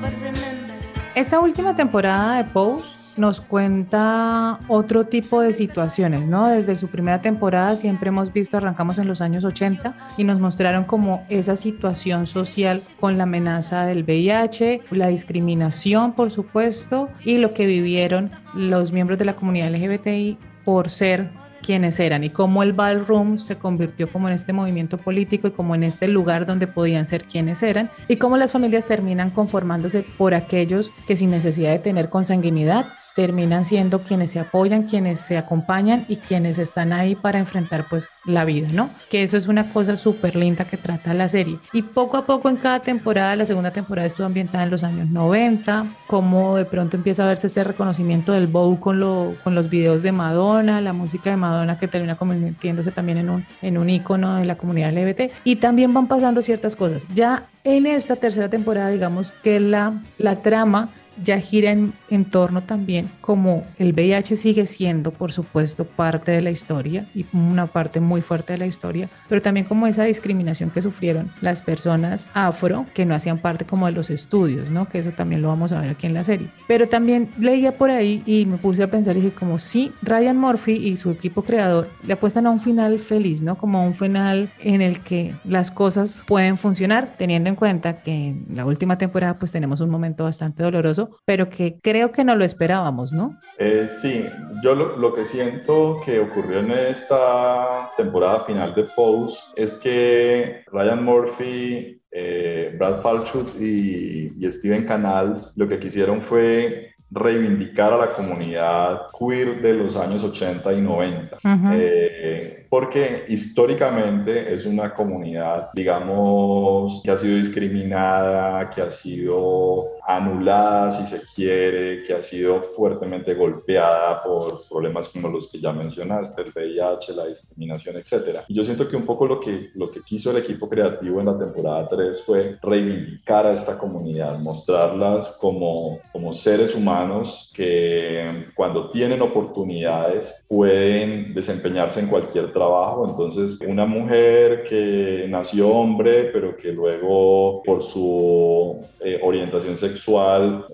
But 0.00 0.12
remember. 0.20 0.76
Esta 1.14 1.40
última 1.40 1.74
temporada 1.74 2.42
de 2.42 2.44
Pose 2.50 2.99
nos 3.20 3.40
cuenta 3.40 4.58
otro 4.66 5.06
tipo 5.06 5.42
de 5.42 5.52
situaciones, 5.52 6.26
¿no? 6.26 6.48
Desde 6.48 6.74
su 6.74 6.88
primera 6.88 7.20
temporada 7.20 7.76
siempre 7.76 8.08
hemos 8.08 8.32
visto, 8.32 8.56
arrancamos 8.56 8.98
en 8.98 9.06
los 9.06 9.20
años 9.20 9.44
80 9.44 9.94
y 10.16 10.24
nos 10.24 10.40
mostraron 10.40 10.84
como 10.84 11.24
esa 11.28 11.54
situación 11.54 12.26
social 12.26 12.82
con 12.98 13.18
la 13.18 13.24
amenaza 13.24 13.84
del 13.84 14.04
VIH, 14.04 14.80
la 14.92 15.08
discriminación, 15.08 16.14
por 16.14 16.30
supuesto, 16.30 17.10
y 17.24 17.38
lo 17.38 17.52
que 17.52 17.66
vivieron 17.66 18.30
los 18.54 18.90
miembros 18.90 19.18
de 19.18 19.26
la 19.26 19.36
comunidad 19.36 19.70
LGBTI 19.70 20.38
por 20.64 20.88
ser 20.90 21.30
quiénes 21.60 22.00
eran 22.00 22.24
y 22.24 22.30
cómo 22.30 22.62
el 22.62 22.72
ballroom 22.72 23.36
se 23.36 23.56
convirtió 23.56 24.10
como 24.10 24.28
en 24.28 24.34
este 24.34 24.52
movimiento 24.52 24.98
político 24.98 25.48
y 25.48 25.50
como 25.50 25.74
en 25.74 25.82
este 25.82 26.08
lugar 26.08 26.46
donde 26.46 26.66
podían 26.66 27.06
ser 27.06 27.24
quienes 27.24 27.62
eran 27.62 27.90
y 28.08 28.16
cómo 28.16 28.36
las 28.36 28.52
familias 28.52 28.86
terminan 28.86 29.30
conformándose 29.30 30.04
por 30.16 30.34
aquellos 30.34 30.90
que 31.06 31.16
sin 31.16 31.30
necesidad 31.30 31.70
de 31.70 31.78
tener 31.78 32.08
consanguinidad 32.08 32.86
terminan 33.20 33.66
siendo 33.66 34.02
quienes 34.02 34.30
se 34.30 34.40
apoyan, 34.40 34.84
quienes 34.84 35.20
se 35.20 35.36
acompañan 35.36 36.06
y 36.08 36.16
quienes 36.16 36.56
están 36.56 36.94
ahí 36.94 37.14
para 37.14 37.38
enfrentar 37.38 37.86
pues 37.90 38.08
la 38.24 38.46
vida, 38.46 38.68
¿no? 38.72 38.88
Que 39.10 39.22
eso 39.22 39.36
es 39.36 39.46
una 39.46 39.74
cosa 39.74 39.98
súper 39.98 40.36
linda 40.36 40.64
que 40.64 40.78
trata 40.78 41.12
la 41.12 41.28
serie. 41.28 41.58
Y 41.74 41.82
poco 41.82 42.16
a 42.16 42.24
poco 42.24 42.48
en 42.48 42.56
cada 42.56 42.80
temporada, 42.80 43.36
la 43.36 43.44
segunda 43.44 43.72
temporada 43.72 44.06
estuvo 44.06 44.24
ambientada 44.24 44.64
en 44.64 44.70
los 44.70 44.84
años 44.84 45.10
90, 45.10 45.84
como 46.06 46.56
de 46.56 46.64
pronto 46.64 46.96
empieza 46.96 47.24
a 47.24 47.26
verse 47.26 47.46
este 47.46 47.62
reconocimiento 47.62 48.32
del 48.32 48.46
bow 48.46 48.80
con, 48.80 49.00
lo, 49.00 49.34
con 49.44 49.54
los 49.54 49.68
videos 49.68 50.02
de 50.02 50.12
Madonna, 50.12 50.80
la 50.80 50.94
música 50.94 51.28
de 51.28 51.36
Madonna 51.36 51.78
que 51.78 51.88
termina 51.88 52.16
convirtiéndose 52.16 52.90
también 52.90 53.18
en 53.18 53.28
un, 53.28 53.46
en 53.60 53.76
un 53.76 53.90
ícono 53.90 54.36
de 54.36 54.46
la 54.46 54.56
comunidad 54.56 54.94
LGBT. 54.94 55.30
Y 55.44 55.56
también 55.56 55.92
van 55.92 56.08
pasando 56.08 56.40
ciertas 56.40 56.74
cosas. 56.74 57.06
Ya 57.14 57.48
en 57.64 57.84
esta 57.84 58.16
tercera 58.16 58.48
temporada, 58.48 58.88
digamos 58.88 59.32
que 59.42 59.60
la, 59.60 60.02
la 60.16 60.36
trama 60.36 60.88
ya 61.22 61.38
gira 61.40 61.70
en, 61.70 62.24
torno 62.30 62.62
también 62.62 63.10
como 63.20 63.64
el 63.78 63.92
VIH 63.92 64.36
sigue 64.36 64.66
siendo, 64.66 65.10
por 65.10 65.32
supuesto, 65.32 65.84
parte 65.84 66.32
de 66.32 66.42
la 66.42 66.50
historia 66.50 67.08
y 67.14 67.26
una 67.32 67.66
parte 67.66 68.00
muy 68.00 68.22
fuerte 68.22 68.52
de 68.52 68.58
la 68.58 68.66
historia, 68.66 69.08
pero 69.28 69.40
también 69.40 69.66
como 69.66 69.86
esa 69.86 70.04
discriminación 70.04 70.70
que 70.70 70.82
sufrieron 70.82 71.32
las 71.40 71.62
personas 71.62 72.30
afro 72.34 72.86
que 72.94 73.06
no 73.06 73.14
hacían 73.14 73.38
parte 73.38 73.64
como 73.64 73.86
de 73.86 73.92
los 73.92 74.10
estudios, 74.10 74.70
¿no? 74.70 74.88
Que 74.88 74.98
eso 74.98 75.12
también 75.12 75.42
lo 75.42 75.48
vamos 75.48 75.72
a 75.72 75.80
ver 75.80 75.90
aquí 75.90 76.06
en 76.06 76.14
la 76.14 76.24
serie. 76.24 76.50
Pero 76.68 76.88
también 76.88 77.30
leía 77.38 77.76
por 77.76 77.90
ahí 77.90 78.22
y 78.26 78.46
me 78.46 78.58
puse 78.58 78.82
a 78.82 78.90
pensar 78.90 79.16
y 79.16 79.20
dije 79.20 79.34
como 79.34 79.58
sí, 79.58 79.92
Ryan 80.02 80.36
Murphy 80.36 80.72
y 80.72 80.96
su 80.96 81.10
equipo 81.10 81.42
creador 81.42 81.88
le 82.04 82.12
apuestan 82.12 82.46
a 82.46 82.50
un 82.50 82.60
final 82.60 83.00
feliz, 83.00 83.42
¿no? 83.42 83.56
Como 83.56 83.78
a 83.78 83.82
un 83.82 83.94
final 83.94 84.52
en 84.60 84.80
el 84.80 85.00
que 85.00 85.34
las 85.44 85.70
cosas 85.70 86.22
pueden 86.26 86.56
funcionar, 86.56 87.14
teniendo 87.18 87.50
en 87.50 87.56
cuenta 87.56 88.02
que 88.02 88.28
en 88.28 88.46
la 88.54 88.66
última 88.66 88.98
temporada 88.98 89.38
pues 89.38 89.52
tenemos 89.52 89.80
un 89.80 89.90
momento 89.90 90.24
bastante 90.24 90.62
doloroso 90.62 91.09
pero 91.24 91.48
que 91.48 91.78
creo 91.80 92.12
que 92.12 92.24
no 92.24 92.36
lo 92.36 92.44
esperábamos, 92.44 93.12
¿no? 93.12 93.38
Eh, 93.58 93.88
sí, 94.00 94.26
yo 94.62 94.74
lo, 94.74 95.12
que 95.12 95.24
siento 95.24 96.00
que 96.04 96.20
ocurrió 96.20 96.60
en 96.60 96.70
esta 96.72 97.90
temporada 97.96 98.44
final 98.44 98.74
de 98.74 98.84
Pose 98.84 99.38
es 99.56 99.72
que 99.74 100.64
Ryan 100.72 101.04
Murphy, 101.04 102.00
eh, 102.12 102.74
Brad 102.78 103.00
Falchuk 103.02 103.48
y, 103.60 104.32
y 104.38 104.50
Steven 104.50 104.86
Canals 104.86 105.52
lo 105.56 105.68
que 105.68 105.78
quisieron 105.78 106.20
fue 106.22 106.90
reivindicar 107.10 107.92
a 107.92 107.96
la 107.96 108.12
comunidad 108.12 109.02
queer 109.18 109.60
de 109.60 109.74
los 109.74 109.96
años 109.96 110.22
80 110.22 110.72
y 110.72 110.80
90, 110.80 111.38
eh, 111.72 112.66
porque 112.70 113.24
históricamente 113.28 114.54
es 114.54 114.64
una 114.64 114.94
comunidad, 114.94 115.70
digamos, 115.74 117.02
que 117.02 117.10
ha 117.10 117.16
sido 117.16 117.36
discriminada, 117.36 118.70
que 118.70 118.82
ha 118.82 118.90
sido 118.92 119.88
anulada, 120.16 120.90
si 120.90 121.16
se 121.16 121.22
quiere, 121.34 122.04
que 122.04 122.14
ha 122.14 122.22
sido 122.22 122.62
fuertemente 122.62 123.34
golpeada 123.34 124.22
por 124.22 124.62
problemas 124.68 125.08
como 125.08 125.28
los 125.28 125.50
que 125.50 125.60
ya 125.60 125.72
mencionaste, 125.72 126.42
el 126.42 126.52
VIH, 126.54 127.14
la 127.14 127.26
discriminación, 127.26 127.96
etc. 127.96 128.40
Y 128.48 128.54
yo 128.54 128.64
siento 128.64 128.88
que 128.88 128.96
un 128.96 129.04
poco 129.04 129.26
lo 129.26 129.40
que, 129.40 129.70
lo 129.74 129.90
que 129.90 130.02
quiso 130.02 130.30
el 130.30 130.38
equipo 130.38 130.68
creativo 130.68 131.20
en 131.20 131.26
la 131.26 131.38
temporada 131.38 131.88
3 131.88 132.22
fue 132.24 132.58
reivindicar 132.62 133.46
a 133.46 133.54
esta 133.54 133.78
comunidad, 133.78 134.38
mostrarlas 134.38 135.28
como, 135.40 135.98
como 136.12 136.32
seres 136.32 136.74
humanos 136.74 137.52
que 137.54 138.46
cuando 138.54 138.90
tienen 138.90 139.22
oportunidades 139.22 140.32
pueden 140.48 141.34
desempeñarse 141.34 142.00
en 142.00 142.08
cualquier 142.08 142.52
trabajo. 142.52 143.06
Entonces, 143.08 143.58
una 143.66 143.86
mujer 143.86 144.64
que 144.68 145.26
nació 145.28 145.68
hombre, 145.68 146.30
pero 146.32 146.56
que 146.56 146.72
luego 146.72 147.62
por 147.62 147.82
su 147.82 148.84
eh, 149.04 149.20
orientación 149.22 149.76
sexual 149.76 149.99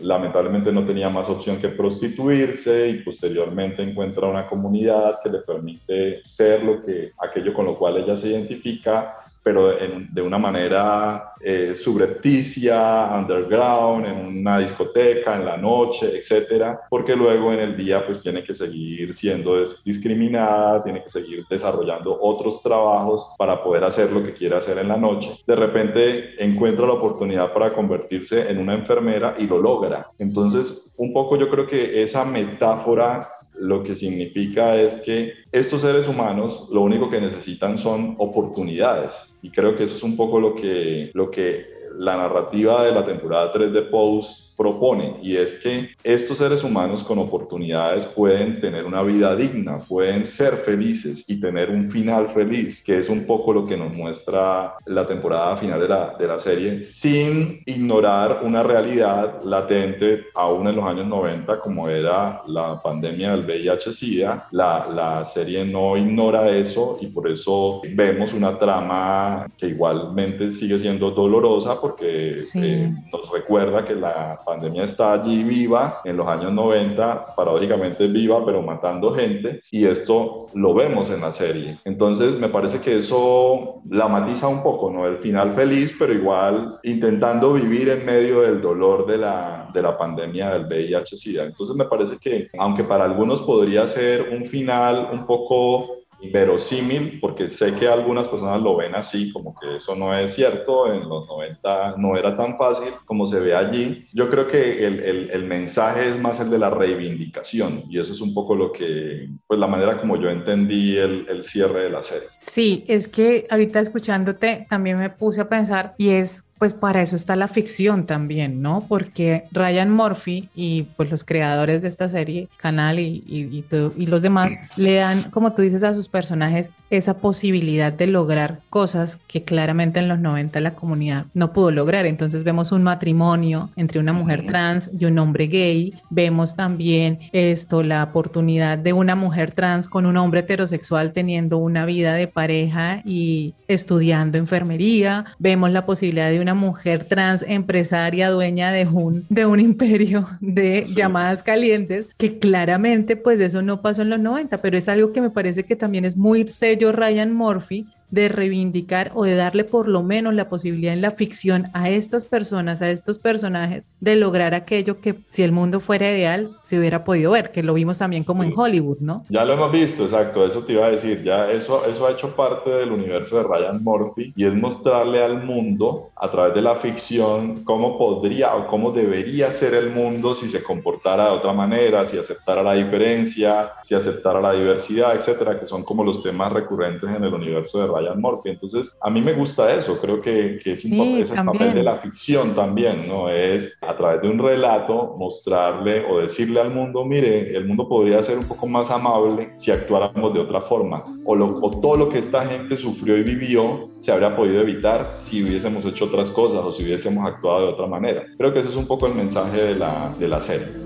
lamentablemente 0.01 0.73
no 0.73 0.85
tenía 0.87 1.09
más 1.09 1.29
opción 1.29 1.59
que 1.59 1.69
prostituirse 1.69 2.89
y 2.89 3.03
posteriormente 3.03 3.83
encuentra 3.83 4.29
una 4.29 4.47
comunidad 4.47 5.21
que 5.23 5.31
le 5.31 5.39
permite 5.39 6.21
ser 6.25 6.63
lo 6.63 6.83
que 6.83 7.13
aquello 7.19 7.53
con 7.53 7.67
lo 7.67 7.77
cual 7.77 7.99
ella 7.99 8.17
se 8.17 8.29
identifica 8.29 9.26
pero 9.47 9.77
de 9.79 10.23
una 10.23 10.39
manera 10.39 11.35
eh, 11.41 11.77
subrepticia, 11.77 13.13
underground, 13.15 14.05
en 14.05 14.41
una 14.41 14.59
discoteca, 14.59 15.37
en 15.37 15.45
la 15.45 15.57
noche, 15.57 16.19
etcétera, 16.19 16.81
porque 16.91 17.15
luego 17.15 17.53
en 17.53 17.61
el 17.61 17.77
día 17.77 18.05
pues 18.05 18.23
tiene 18.23 18.43
que 18.43 18.57
seguir 18.57 19.15
siendo 19.15 19.63
discriminada, 19.85 20.83
tiene 20.83 21.01
que 21.05 21.11
seguir 21.11 21.45
desarrollando 21.49 22.19
otros 22.21 22.61
trabajos 22.61 23.37
para 23.39 23.63
poder 23.63 23.85
hacer 23.85 24.11
lo 24.11 24.25
que 24.25 24.35
quiere 24.35 24.57
hacer 24.57 24.79
en 24.79 24.89
la 24.89 24.97
noche. 24.97 25.31
De 25.47 25.55
repente 25.55 26.35
encuentra 26.45 26.85
la 26.85 26.95
oportunidad 26.95 27.53
para 27.53 27.73
convertirse 27.73 28.51
en 28.51 28.59
una 28.59 28.75
enfermera 28.75 29.37
y 29.39 29.47
lo 29.47 29.59
logra. 29.59 30.11
Entonces, 30.19 30.93
un 30.97 31.13
poco 31.13 31.37
yo 31.37 31.49
creo 31.49 31.69
que 31.69 32.03
esa 32.03 32.25
metáfora 32.25 33.29
lo 33.59 33.83
que 33.83 33.95
significa 33.95 34.77
es 34.77 35.01
que 35.01 35.33
estos 35.53 35.81
seres 35.81 36.09
humanos 36.09 36.69
lo 36.73 36.83
único 36.83 37.11
que 37.11 37.21
necesitan 37.21 37.79
son 37.79 38.15
oportunidades. 38.19 39.37
Y 39.43 39.51
creo 39.51 39.77
que 39.77 39.85
eso 39.85 39.97
es 39.97 40.03
un 40.03 40.17
poco 40.17 40.41
lo 40.41 40.55
que, 40.55 41.11
lo 41.15 41.31
que 41.31 41.67
la 41.99 42.17
narrativa 42.17 42.85
de 42.85 42.93
la 42.93 43.05
temporada 43.05 43.53
3 43.53 43.73
de 43.73 43.83
Pose 43.83 44.46
propone 44.57 45.17
y 45.23 45.37
es 45.37 45.57
que 45.57 45.91
estos 46.03 46.39
seres 46.39 46.65
humanos 46.65 47.03
con 47.03 47.19
oportunidades 47.19 48.05
pueden 48.05 48.61
tener 48.61 48.85
una 48.85 49.03
vida 49.03 49.37
digna, 49.37 49.79
pueden 49.79 50.25
ser 50.27 50.57
felices 50.59 51.25
y 51.27 51.41
tener 51.41 51.71
un 51.71 51.91
final 51.91 52.29
feliz, 52.29 52.83
que 52.83 52.99
es 52.99 53.09
un 53.09 53.25
poco 53.25 53.53
lo 53.53 53.65
que 53.65 53.77
nos 53.77 53.93
muestra 53.93 54.75
la 54.87 55.07
temporada 55.07 55.57
final 55.57 55.81
de 55.81 55.89
la, 55.89 56.15
de 56.19 56.27
la 56.27 56.39
serie, 56.39 56.89
sin 56.93 57.63
ignorar 57.67 58.41
una 58.43 58.63
realidad 58.63 59.43
latente 59.45 60.25
aún 60.35 60.69
en 60.69 60.77
los 60.77 60.85
años 60.85 61.07
90 61.07 61.61
como 61.61 61.89
era 61.89 62.43
la 62.47 62.81
pandemia 62.83 63.33
del 63.33 63.45
VIH-Sida. 63.45 64.49
La, 64.53 64.89
la 64.93 65.25
serie 65.25 65.65
no 65.65 65.97
ignora 65.97 66.49
eso 66.51 66.99
y 67.01 67.09
por 67.09 67.31
eso 67.31 67.83
vemos 67.95 68.33
una 68.33 68.59
trama 68.59 69.47
que 69.57 69.69
igualmente 69.69 70.51
sigue 70.51 70.79
siendo 70.79 71.11
dolorosa 71.11 71.81
porque 71.81 72.35
eh, 72.55 72.95
nos 73.13 73.31
recuerda 73.31 73.85
que 73.85 73.95
la 73.95 74.39
pandemia 74.47 74.85
está 74.85 75.13
allí 75.13 75.43
viva 75.43 76.01
en 76.05 76.17
los 76.17 76.27
años 76.27 76.53
90, 76.53 77.35
paradójicamente 77.37 78.07
viva, 78.07 78.43
pero 78.47 78.63
matando 78.63 79.15
gente, 79.15 79.61
y 79.71 79.85
esto 79.85 80.47
lo 80.55 80.73
vemos 80.73 81.11
en 81.11 81.21
la 81.21 81.33
serie. 81.33 81.75
Entonces, 81.85 82.39
me 82.39 82.49
parece 82.49 82.81
que 82.81 82.99
eso 82.99 83.83
la 83.91 84.09
matiza 84.09 84.49
un 84.49 84.63
poco, 84.63 84.91
¿no? 84.91 85.07
El 85.07 85.19
final 85.19 85.55
feliz, 85.55 85.95
pero 85.99 86.15
igual 86.15 86.79
intentando 86.85 87.53
vivir 87.53 87.89
en 87.91 88.07
medio 88.07 88.41
del 88.43 88.63
dolor 88.63 89.07
de 89.07 89.19
la, 89.19 89.69
de 89.75 89.83
la 89.83 89.99
pandemia 89.99 90.51
del 90.51 90.67
VIH-Sida. 90.67 91.45
Entonces, 91.45 91.77
me 91.77 91.85
parece 91.85 92.17
que, 92.19 92.49
aunque 92.59 92.85
para 92.85 93.05
algunos 93.05 93.43
podría 93.43 93.89
ser 93.89 94.31
un 94.33 94.47
final 94.47 95.11
un 95.13 95.27
poco 95.27 96.06
verosímil, 96.33 97.19
porque 97.21 97.51
sé 97.51 97.75
que 97.75 97.89
algunas 97.89 98.29
personas 98.29 98.61
lo 98.61 98.77
ven 98.77 98.95
así, 98.95 99.33
como 99.33 99.55
que 99.55 99.77
eso 99.77 99.95
no 99.95 100.17
es 100.17 100.35
cierto, 100.35 100.93
en 100.93 101.09
los 101.09 101.27
90 101.29 101.97
no 101.99 102.17
era 102.17 102.37
tan 102.37 102.57
fácil 102.57 102.93
como 103.05 103.27
se 103.27 103.41
ve 103.41 103.55
allí. 103.55 104.07
Yo 104.13 104.31
creo 104.31 104.47
que 104.47 104.87
el, 104.87 105.01
el, 105.01 105.31
el 105.31 105.45
mensaje 105.45 106.09
es 106.09 106.19
más 106.19 106.41
el 106.41 106.51
de 106.51 106.59
la 106.59 106.71
reivindicación 106.71 107.85
y 107.89 108.01
eso 108.01 108.13
es 108.13 108.21
un 108.21 108.35
poco 108.35 108.55
lo 108.55 108.73
que, 108.73 109.29
pues 109.47 109.61
la 109.61 109.67
manera 109.67 110.01
como 110.01 110.17
yo 110.17 110.29
entendí 110.29 110.97
el, 110.97 111.27
el 111.29 111.45
cierre 111.45 111.85
de 111.85 111.91
la 111.91 112.03
serie. 112.03 112.29
Sí, 112.39 112.85
es 112.89 113.09
que 113.09 113.47
ahorita 113.51 113.81
escuchándote 113.81 114.67
también 114.69 114.99
me 114.99 115.11
puse 115.11 115.41
a 115.41 115.49
pensar 115.49 115.93
y 115.99 116.11
es 116.11 116.46
pues 116.59 116.73
para 116.73 117.03
eso 117.03 117.17
está 117.17 117.37
la 117.37 117.49
ficción 117.49 118.07
también, 118.07 118.63
¿no? 118.63 118.85
Porque 118.89 119.45
Ryan 119.53 119.91
Murphy 119.91 120.49
y 120.55 120.85
pues 120.97 121.11
los 121.11 121.25
creadores 121.25 121.83
de 121.83 121.89
esta 121.89 122.09
serie, 122.09 122.49
Canal 122.57 122.99
y, 122.99 123.23
y, 123.27 123.65
y, 123.97 124.07
los 124.07 124.23
demás, 124.23 124.53
le 124.77 124.95
dan, 124.95 125.31
como 125.31 125.53
tú 125.53 125.63
dices, 125.63 125.83
a 125.83 125.95
sus 125.95 126.09
personajes 126.09 126.73
esa 126.89 127.19
posibilidad 127.19 127.93
de 127.93 128.07
lograr 128.07 128.61
cosas 128.71 129.19
que 129.27 129.43
claramente 129.43 129.99
en 129.99 130.09
los 130.09 130.19
90 130.19 130.61
la 130.61 130.75
comunidad 130.75 131.27
no 131.35 131.53
pudo 131.53 131.71
lograr. 131.71 132.07
Entonces 132.07 132.45
vemos 132.45 132.73
un 132.73 132.83
matrimonio 132.83 133.71
entre 133.77 134.01
una 134.01 134.13
mujer 134.13 134.47
trans 134.47 134.91
y 134.99 135.05
un 135.05 135.19
hombre 135.19 135.49
gay. 135.49 135.95
Vemos 136.11 136.57
también 136.57 137.19
esto, 137.33 137.83
la 137.83 138.03
oportunidad 138.05 138.79
de 138.79 138.93
una 138.93 139.15
mujer 139.15 139.53
trans 139.53 139.89
con 139.89 140.07
un 140.07 140.17
hombre 140.17 140.41
heterosexual 140.41 141.13
teniendo 141.13 141.59
una 141.59 141.85
vida 141.85 142.15
de 142.15 142.29
pareja 142.29 143.03
y 143.05 143.55
estudiando 143.69 144.39
enfermería. 144.39 145.27
Vemos 145.39 145.71
la 145.71 145.85
posibilidad 145.85 146.31
de 146.31 146.46
una 146.47 146.55
mujer 146.55 147.03
trans 147.03 147.43
empresaria 147.43 148.31
dueña 148.31 148.71
de 148.71 148.87
un, 148.87 149.27
de 149.29 149.47
un 149.47 149.59
imperio 149.59 150.29
de 150.41 150.87
llamadas 150.95 151.43
calientes, 151.43 152.07
que 152.17 152.39
claramente 152.39 153.17
pues 153.17 153.41
eso 153.41 153.63
no 153.63 153.83
pasó 153.83 154.03
en 154.03 154.11
los 154.11 154.21
90, 154.21 154.59
pero 154.59 154.79
es 154.79 154.89
algo 154.89 155.11
que 155.11 155.21
me 155.21 155.31
parece 155.31 155.65
que 155.65 155.75
también 155.75 156.05
es 156.05 156.17
muy 156.17 156.47
sello 156.47 156.93
Ryan 156.93 157.33
Murphy 157.33 157.89
de 158.11 158.29
reivindicar 158.29 159.13
o 159.15 159.25
de 159.25 159.35
darle 159.35 159.65
por 159.65 159.89
lo 159.89 160.03
menos 160.03 160.35
la 160.35 160.49
posibilidad 160.49 160.95
en 160.95 161.01
la 161.01 161.11
ficción 161.11 161.69
a 161.73 161.91
estas 161.91 162.25
personas, 162.25 162.83
a 162.83 162.91
estos 162.91 163.19
personajes, 163.19 163.85
de 164.01 164.17
lograr 164.17 164.55
aquello 164.55 165.01
que 165.01 165.17
si 165.31 165.43
el 165.43 165.53
mundo 165.53 165.81
fuera 165.81 166.11
ideal 166.11 166.51
se 166.63 166.79
hubiera 166.79 167.05
podido 167.05 167.33
ver, 167.33 167.53
que 167.53 167.63
lo 167.63 167.75
vimos 167.75 167.99
también 167.99 168.25
como 168.25 168.45
en 168.45 168.53
Hollywood, 168.57 168.99
¿no? 169.01 169.25
Ya 169.29 169.45
lo 169.45 169.55
hemos 169.55 169.73
visto, 169.73 170.05
exacto, 170.05 170.47
eso 170.47 170.65
te 170.65 170.75
iba 170.75 170.87
a 170.87 170.91
decir, 170.91 171.23
ya 171.23 171.51
eso, 171.51 171.85
eso 171.87 172.07
ha 172.07 172.13
hecho 172.13 172.35
parte 172.35 172.71
del 172.71 172.93
universo 172.93 173.37
de 173.39 173.43
Ryan 173.43 173.83
Murphy 173.83 174.33
y 174.37 174.47
es 174.47 174.55
mostrarle 174.55 175.23
al 175.23 175.45
mundo 175.45 176.11
a 176.17 176.29
través 176.29 176.55
de 176.55 176.63
la 176.63 176.77
ficción 176.77 177.65
cómo 177.65 177.99
podría 177.99 178.55
o 178.55 178.67
cómo 178.69 178.93
debería 178.93 179.53
ser 179.53 179.75
el 179.75 179.91
mundo 179.91 180.35
si 180.35 180.49
se 180.49 180.63
comportara 180.63 181.25
de 181.25 181.31
otra 181.31 181.53
manera, 181.53 182.07
si 182.07 182.19
aceptara 182.19 182.63
la 182.63 182.75
diferencia, 182.75 183.73
si 183.83 183.95
aceptara 183.95 184.41
la 184.41 184.53
diversidad, 184.53 185.17
etcétera, 185.17 185.59
que 185.59 185.67
son 185.67 185.85
como 185.85 186.05
los 186.05 186.23
temas 186.23 186.53
recurrentes 186.53 187.09
en 187.11 187.25
el 187.25 187.35
universo 187.35 187.81
de 187.81 187.87
Ryan 187.87 187.96
Murphy. 188.17 188.51
Entonces, 188.51 188.97
a 189.01 189.11
mí 189.11 189.21
me 189.21 189.33
gusta 189.33 189.75
eso, 189.75 190.01
creo 190.01 190.21
que, 190.21 190.59
que 190.63 190.73
es, 190.73 190.85
un 190.85 190.93
es 190.93 191.31
el 191.31 191.45
papel 191.45 191.75
de 191.75 191.83
la 191.83 191.97
ficción 191.97 192.55
también, 192.55 193.09
¿no? 193.09 193.29
Es 193.29 193.77
a 193.83 193.97
través 193.97 194.23
de 194.23 194.29
un 194.29 194.39
relato 194.39 195.15
mostrarle 195.19 196.05
o 196.07 196.19
decirle 196.19 196.61
al 196.61 196.73
mundo, 196.73 197.05
mire, 197.05 197.57
el 197.57 197.67
mundo 197.67 197.89
podría 197.89 198.23
ser 198.23 198.39
un 198.39 198.45
poco 198.47 198.67
más 198.67 198.91
amable 198.91 199.55
si 199.59 199.71
actuáramos 199.71 200.35
de 200.35 200.41
otra 200.41 200.61
forma, 200.63 201.03
o, 201.25 201.35
lo, 201.35 201.59
o 201.61 201.71
todo 201.71 201.97
lo 201.97 202.09
que 202.09 202.19
esta 202.19 202.47
gente 202.47 202.77
sufrió 202.77 203.17
y 203.17 203.23
vivió 203.23 203.91
se 204.01 204.13
habría 204.13 204.37
podido 204.37 204.61
evitar 204.61 205.11
si 205.13 205.43
hubiésemos 205.43 205.85
hecho 205.85 206.05
otras 206.05 206.31
cosas 206.31 206.61
o 206.65 206.73
si 206.73 206.85
hubiésemos 206.85 207.27
actuado 207.27 207.67
de 207.67 207.73
otra 207.73 207.87
manera. 207.87 208.25
Creo 208.37 208.53
que 208.53 208.61
ese 208.61 208.69
es 208.69 208.77
un 208.77 208.87
poco 208.87 209.07
el 209.07 209.15
mensaje 209.15 209.61
de 209.61 209.75
la, 209.75 210.15
de 210.19 210.29
la 210.29 210.41
serie. 210.41 210.86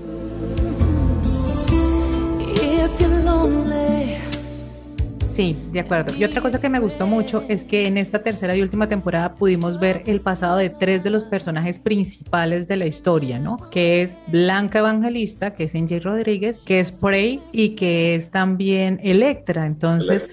Sí, 5.31 5.55
de 5.71 5.79
acuerdo. 5.79 6.13
Y 6.17 6.25
otra 6.25 6.41
cosa 6.41 6.59
que 6.59 6.67
me 6.67 6.79
gustó 6.79 7.07
mucho 7.07 7.45
es 7.47 7.63
que 7.63 7.87
en 7.87 7.97
esta 7.97 8.21
tercera 8.21 8.53
y 8.53 8.61
última 8.61 8.89
temporada 8.89 9.35
pudimos 9.35 9.79
ver 9.79 10.03
el 10.05 10.19
pasado 10.19 10.57
de 10.57 10.69
tres 10.69 11.05
de 11.05 11.09
los 11.09 11.23
personajes 11.23 11.79
principales 11.79 12.67
de 12.67 12.75
la 12.75 12.85
historia, 12.85 13.39
¿no? 13.39 13.55
Que 13.69 14.01
es 14.01 14.17
Blanca 14.27 14.79
Evangelista, 14.79 15.53
que 15.53 15.63
es 15.63 15.75
Angie 15.75 16.01
Rodríguez, 16.01 16.59
que 16.59 16.81
es 16.81 16.91
Prey 16.91 17.41
y 17.53 17.69
que 17.69 18.15
es 18.15 18.29
también 18.29 18.99
Electra. 19.03 19.65
Entonces, 19.65 20.27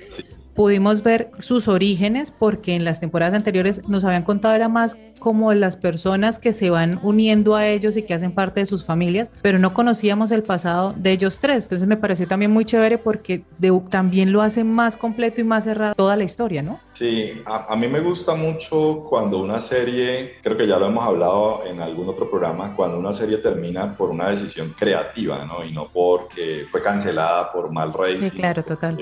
pudimos 0.58 1.04
ver 1.04 1.30
sus 1.38 1.68
orígenes 1.68 2.32
porque 2.32 2.74
en 2.74 2.84
las 2.84 2.98
temporadas 2.98 3.32
anteriores 3.32 3.88
nos 3.88 4.04
habían 4.04 4.24
contado 4.24 4.56
era 4.56 4.68
más 4.68 4.96
como 5.20 5.54
las 5.54 5.76
personas 5.76 6.40
que 6.40 6.52
se 6.52 6.68
van 6.68 6.98
uniendo 7.04 7.54
a 7.54 7.68
ellos 7.68 7.96
y 7.96 8.02
que 8.02 8.12
hacen 8.12 8.32
parte 8.32 8.58
de 8.58 8.66
sus 8.66 8.84
familias, 8.84 9.30
pero 9.40 9.60
no 9.60 9.72
conocíamos 9.72 10.32
el 10.32 10.42
pasado 10.42 10.94
de 10.96 11.12
ellos 11.12 11.38
tres. 11.38 11.66
Entonces 11.66 11.86
me 11.86 11.96
pareció 11.96 12.26
también 12.26 12.50
muy 12.50 12.64
chévere 12.64 12.98
porque 12.98 13.44
también 13.88 14.32
lo 14.32 14.42
hace 14.42 14.64
más 14.64 14.96
completo 14.96 15.40
y 15.40 15.44
más 15.44 15.62
cerrado 15.62 15.94
toda 15.94 16.16
la 16.16 16.24
historia, 16.24 16.60
¿no? 16.60 16.80
Sí, 16.92 17.40
a, 17.46 17.72
a, 17.72 17.76
mí 17.76 17.86
me 17.86 18.00
gusta 18.00 18.34
mucho 18.34 19.06
cuando 19.08 19.38
una 19.38 19.60
serie, 19.60 20.32
creo 20.42 20.56
que 20.56 20.66
ya 20.66 20.80
lo 20.80 20.86
hemos 20.86 21.06
hablado 21.06 21.64
en 21.64 21.80
algún 21.80 22.08
otro 22.08 22.28
programa, 22.28 22.74
cuando 22.74 22.98
una 22.98 23.12
serie 23.12 23.36
termina 23.38 23.96
por 23.96 24.10
una 24.10 24.30
decisión 24.30 24.74
creativa, 24.76 25.44
¿no? 25.44 25.64
Y 25.64 25.70
no 25.70 25.88
porque 25.92 26.66
fue 26.72 26.82
cancelada 26.82 27.52
por 27.52 27.70
mal 27.70 27.92
rey. 27.92 28.16
Sí, 28.16 28.30
claro, 28.32 28.64
total. 28.64 28.98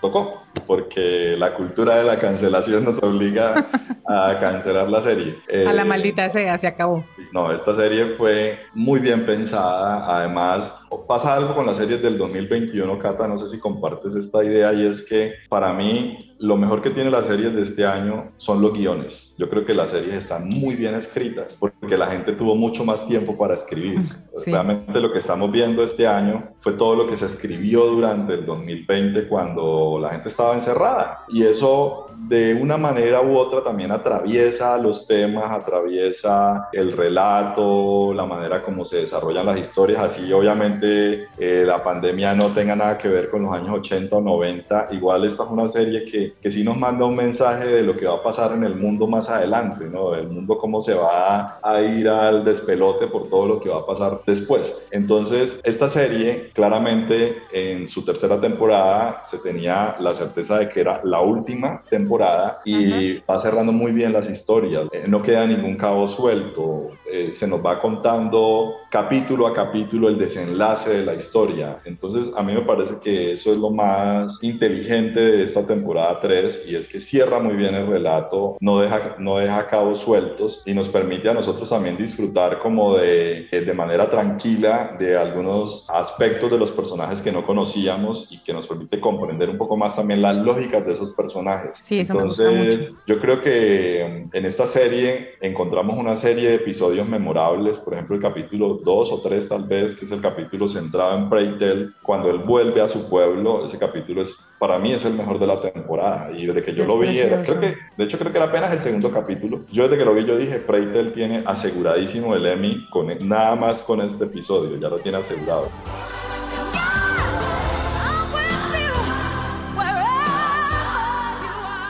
tocó, 0.00 0.42
porque 0.66 0.95
la 0.96 1.54
cultura 1.54 1.96
de 1.96 2.04
la 2.04 2.18
cancelación 2.18 2.84
nos 2.84 3.02
obliga 3.02 3.66
a 4.08 4.38
cancelar 4.40 4.88
la 4.88 5.02
serie. 5.02 5.38
a 5.66 5.72
la 5.72 5.82
eh, 5.82 5.84
maldita 5.84 6.30
sea, 6.30 6.56
se 6.58 6.66
acabó. 6.66 7.04
No, 7.32 7.52
esta 7.52 7.74
serie 7.74 8.14
fue 8.16 8.58
muy 8.72 9.00
bien 9.00 9.26
pensada, 9.26 10.18
además 10.18 10.72
pasa 11.06 11.34
algo 11.34 11.54
con 11.54 11.66
las 11.66 11.76
series 11.76 12.02
del 12.02 12.18
2021, 12.18 12.98
Cata, 12.98 13.26
no 13.28 13.38
sé 13.38 13.48
si 13.48 13.58
compartes 13.58 14.14
esta 14.14 14.44
idea, 14.44 14.72
y 14.72 14.86
es 14.86 15.02
que 15.02 15.34
para 15.48 15.72
mí 15.72 16.18
lo 16.38 16.56
mejor 16.56 16.82
que 16.82 16.90
tiene 16.90 17.10
las 17.10 17.26
series 17.26 17.54
de 17.54 17.62
este 17.62 17.86
año 17.86 18.32
son 18.36 18.60
los 18.60 18.72
guiones. 18.72 19.34
Yo 19.38 19.48
creo 19.48 19.64
que 19.64 19.74
las 19.74 19.90
series 19.90 20.14
están 20.14 20.48
muy 20.48 20.76
bien 20.76 20.94
escritas 20.94 21.56
porque 21.58 21.96
la 21.96 22.08
gente 22.08 22.32
tuvo 22.32 22.54
mucho 22.54 22.84
más 22.84 23.06
tiempo 23.06 23.36
para 23.36 23.54
escribir. 23.54 24.00
Realmente 24.46 25.00
lo 25.00 25.12
que 25.12 25.18
estamos 25.18 25.50
viendo 25.50 25.82
este 25.82 26.06
año 26.06 26.50
fue 26.60 26.74
todo 26.74 26.94
lo 26.94 27.06
que 27.06 27.16
se 27.16 27.26
escribió 27.26 27.86
durante 27.86 28.34
el 28.34 28.44
2020 28.44 29.28
cuando 29.28 29.98
la 30.00 30.10
gente 30.10 30.28
estaba 30.28 30.54
encerrada. 30.54 31.24
Y 31.28 31.44
eso 31.44 32.06
de 32.28 32.54
una 32.54 32.76
manera 32.76 33.22
u 33.22 33.36
otra 33.36 33.62
también 33.62 33.90
atraviesa 33.90 34.76
los 34.76 35.06
temas, 35.06 35.50
atraviesa 35.50 36.68
el 36.72 36.92
relato, 36.92 38.12
la 38.12 38.26
manera 38.26 38.62
como 38.62 38.84
se 38.84 38.98
desarrollan 38.98 39.46
las 39.46 39.58
historias. 39.58 40.02
Así 40.02 40.30
obviamente 40.32 40.75
eh, 40.82 41.64
la 41.66 41.82
pandemia 41.82 42.34
no 42.34 42.52
tenga 42.52 42.76
nada 42.76 42.98
que 42.98 43.08
ver 43.08 43.30
con 43.30 43.42
los 43.42 43.54
años 43.54 43.70
80 43.70 44.16
o 44.16 44.20
90. 44.20 44.88
Igual 44.92 45.24
esta 45.24 45.44
es 45.44 45.50
una 45.50 45.68
serie 45.68 46.04
que 46.04 46.26
que, 46.40 46.50
sí 46.50 46.62
nos 46.62 46.76
manda 46.76 47.04
un 47.04 47.16
mensaje 47.16 47.66
de 47.66 47.82
lo 47.82 47.94
que 47.94 48.06
va 48.06 48.14
a 48.14 48.22
pasar 48.22 48.52
en 48.52 48.64
el 48.64 48.76
mundo 48.76 49.06
más 49.06 49.28
adelante, 49.28 49.84
¿no? 49.86 50.14
El 50.14 50.28
mundo 50.28 50.58
cómo 50.58 50.80
se 50.80 50.94
va 50.94 51.58
a 51.62 51.80
ir 51.82 52.08
al 52.08 52.44
despelote 52.44 53.06
por 53.08 53.28
todo 53.28 53.46
lo 53.46 53.60
que 53.60 53.68
va 53.68 53.78
a 53.78 53.86
pasar 53.86 54.20
después. 54.26 54.86
Entonces, 54.90 55.60
esta 55.64 55.88
serie, 55.88 56.50
claramente 56.54 57.42
en 57.52 57.88
su 57.88 58.04
tercera 58.04 58.40
temporada 58.40 59.22
se 59.24 59.38
tenía 59.38 59.96
la 60.00 60.14
certeza 60.14 60.58
de 60.58 60.68
que 60.68 60.80
era 60.80 61.00
la 61.04 61.20
última 61.20 61.82
temporada 61.88 62.60
y 62.64 63.18
va 63.18 63.40
cerrando 63.40 63.72
muy 63.72 63.92
bien 63.92 64.12
las 64.12 64.28
historias. 64.28 64.86
Eh, 64.92 65.04
no 65.08 65.22
queda 65.22 65.46
ningún 65.46 65.76
cabo 65.76 66.08
suelto. 66.08 66.90
Eh, 67.10 67.32
se 67.32 67.46
nos 67.46 67.64
va 67.64 67.80
contando 67.80 68.74
capítulo 68.90 69.46
a 69.46 69.54
capítulo 69.54 70.08
el 70.08 70.18
desenlace 70.18 70.65
de 70.74 71.04
la 71.04 71.14
historia. 71.14 71.78
Entonces, 71.84 72.32
a 72.36 72.42
mí 72.42 72.52
me 72.52 72.62
parece 72.62 72.94
que 73.02 73.32
eso 73.32 73.52
es 73.52 73.58
lo 73.58 73.70
más 73.70 74.38
inteligente 74.42 75.20
de 75.20 75.44
esta 75.44 75.64
temporada 75.66 76.18
3 76.20 76.64
y 76.66 76.74
es 76.74 76.88
que 76.88 76.98
cierra 76.98 77.38
muy 77.38 77.54
bien 77.54 77.74
el 77.74 77.86
relato, 77.86 78.56
no 78.60 78.80
deja, 78.80 79.16
no 79.18 79.38
deja 79.38 79.66
cabos 79.68 80.00
sueltos 80.00 80.62
y 80.66 80.74
nos 80.74 80.88
permite 80.88 81.28
a 81.28 81.34
nosotros 81.34 81.70
también 81.70 81.96
disfrutar 81.96 82.58
como 82.58 82.96
de, 82.96 83.46
de 83.50 83.74
manera 83.74 84.10
tranquila 84.10 84.96
de 84.98 85.16
algunos 85.16 85.86
aspectos 85.88 86.50
de 86.50 86.58
los 86.58 86.72
personajes 86.72 87.20
que 87.20 87.30
no 87.30 87.46
conocíamos 87.46 88.26
y 88.30 88.38
que 88.42 88.52
nos 88.52 88.66
permite 88.66 89.00
comprender 89.00 89.48
un 89.48 89.58
poco 89.58 89.76
más 89.76 89.94
también 89.94 90.20
las 90.20 90.36
lógicas 90.36 90.84
de 90.84 90.94
esos 90.94 91.10
personajes. 91.10 91.76
Sí, 91.78 92.00
eso 92.00 92.14
Entonces, 92.14 92.46
me 92.46 92.64
gusta 92.64 92.86
mucho. 92.86 93.02
yo 93.06 93.20
creo 93.20 93.40
que 93.40 94.26
en 94.32 94.44
esta 94.44 94.66
serie 94.66 95.36
encontramos 95.40 95.96
una 95.96 96.16
serie 96.16 96.48
de 96.48 96.54
episodios 96.56 97.08
memorables, 97.08 97.78
por 97.78 97.94
ejemplo 97.94 98.16
el 98.16 98.22
capítulo 98.22 98.80
2 98.84 99.12
o 99.12 99.20
3 99.20 99.48
tal 99.48 99.64
vez, 99.64 99.94
que 99.94 100.04
es 100.04 100.10
el 100.10 100.20
capítulo 100.20 100.55
centrado 100.66 101.18
en 101.18 101.28
Preytel, 101.28 101.94
cuando 102.02 102.30
él 102.30 102.38
vuelve 102.38 102.80
a 102.80 102.88
su 102.88 103.08
pueblo, 103.08 103.64
ese 103.64 103.78
capítulo 103.78 104.22
es 104.22 104.36
para 104.58 104.78
mí 104.78 104.92
es 104.92 105.04
el 105.04 105.14
mejor 105.14 105.38
de 105.38 105.46
la 105.46 105.60
temporada. 105.60 106.30
Y 106.32 106.46
desde 106.46 106.62
que 106.62 106.74
yo 106.74 106.84
lo 106.84 106.98
vi, 106.98 107.18
creo 107.18 107.42
que, 107.42 107.76
de 107.96 108.04
hecho 108.04 108.18
creo 108.18 108.32
que 108.32 108.38
era 108.38 108.46
apenas 108.46 108.72
el 108.72 108.80
segundo 108.80 109.10
capítulo. 109.10 109.60
Yo 109.70 109.84
desde 109.84 109.98
que 109.98 110.04
lo 110.04 110.14
vi, 110.14 110.24
yo 110.24 110.36
dije, 110.36 110.60
Freitel 110.60 111.12
tiene 111.12 111.42
aseguradísimo 111.44 112.34
el 112.34 112.46
Emmy, 112.46 112.86
con, 112.90 113.06
nada 113.28 113.54
más 113.56 113.82
con 113.82 114.00
este 114.00 114.24
episodio, 114.24 114.78
ya 114.78 114.88
lo 114.88 114.98
tiene 114.98 115.18
asegurado. 115.18 115.68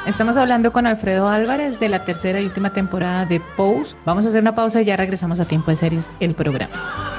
Estamos 0.07 0.37
hablando 0.37 0.73
con 0.73 0.87
Alfredo 0.87 1.29
Álvarez 1.29 1.81
de 1.81 1.89
la 1.89 2.05
tercera 2.05 2.41
y 2.41 2.45
última 2.45 2.73
temporada 2.73 3.27
de 3.27 3.41
Pose. 3.41 3.97
Vamos 4.05 4.25
a 4.25 4.29
hacer 4.29 4.41
una 4.41 4.55
pausa 4.55 4.81
y 4.81 4.85
ya 4.85 4.97
regresamos 4.97 5.41
a 5.41 5.47
Tiempo 5.47 5.73
de 5.73 5.77
Series, 5.77 6.13
el 6.21 6.35
programa. 6.35 7.16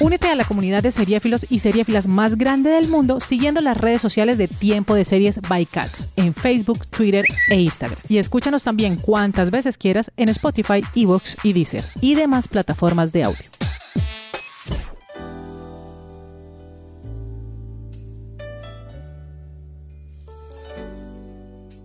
Únete 0.00 0.28
a 0.28 0.34
la 0.34 0.44
comunidad 0.44 0.82
de 0.82 0.90
seriéfilos 0.90 1.46
y 1.48 1.60
seriéfilas 1.60 2.06
más 2.08 2.36
grande 2.36 2.70
del 2.70 2.88
mundo 2.88 3.20
siguiendo 3.20 3.60
las 3.60 3.76
redes 3.76 4.02
sociales 4.02 4.38
de 4.38 4.48
Tiempo 4.48 4.94
de 4.94 5.04
Series 5.04 5.40
by 5.40 5.66
Cats 5.66 6.08
en 6.16 6.34
Facebook, 6.34 6.86
Twitter 6.86 7.24
e 7.48 7.60
Instagram. 7.60 7.98
Y 8.08 8.18
escúchanos 8.18 8.64
también 8.64 8.96
cuantas 8.96 9.50
veces 9.50 9.78
quieras 9.78 10.10
en 10.16 10.28
Spotify, 10.28 10.82
Evox 10.94 11.36
y 11.42 11.52
Deezer 11.52 11.84
y 12.00 12.14
demás 12.14 12.48
plataformas 12.48 13.12
de 13.12 13.24
audio. 13.24 13.44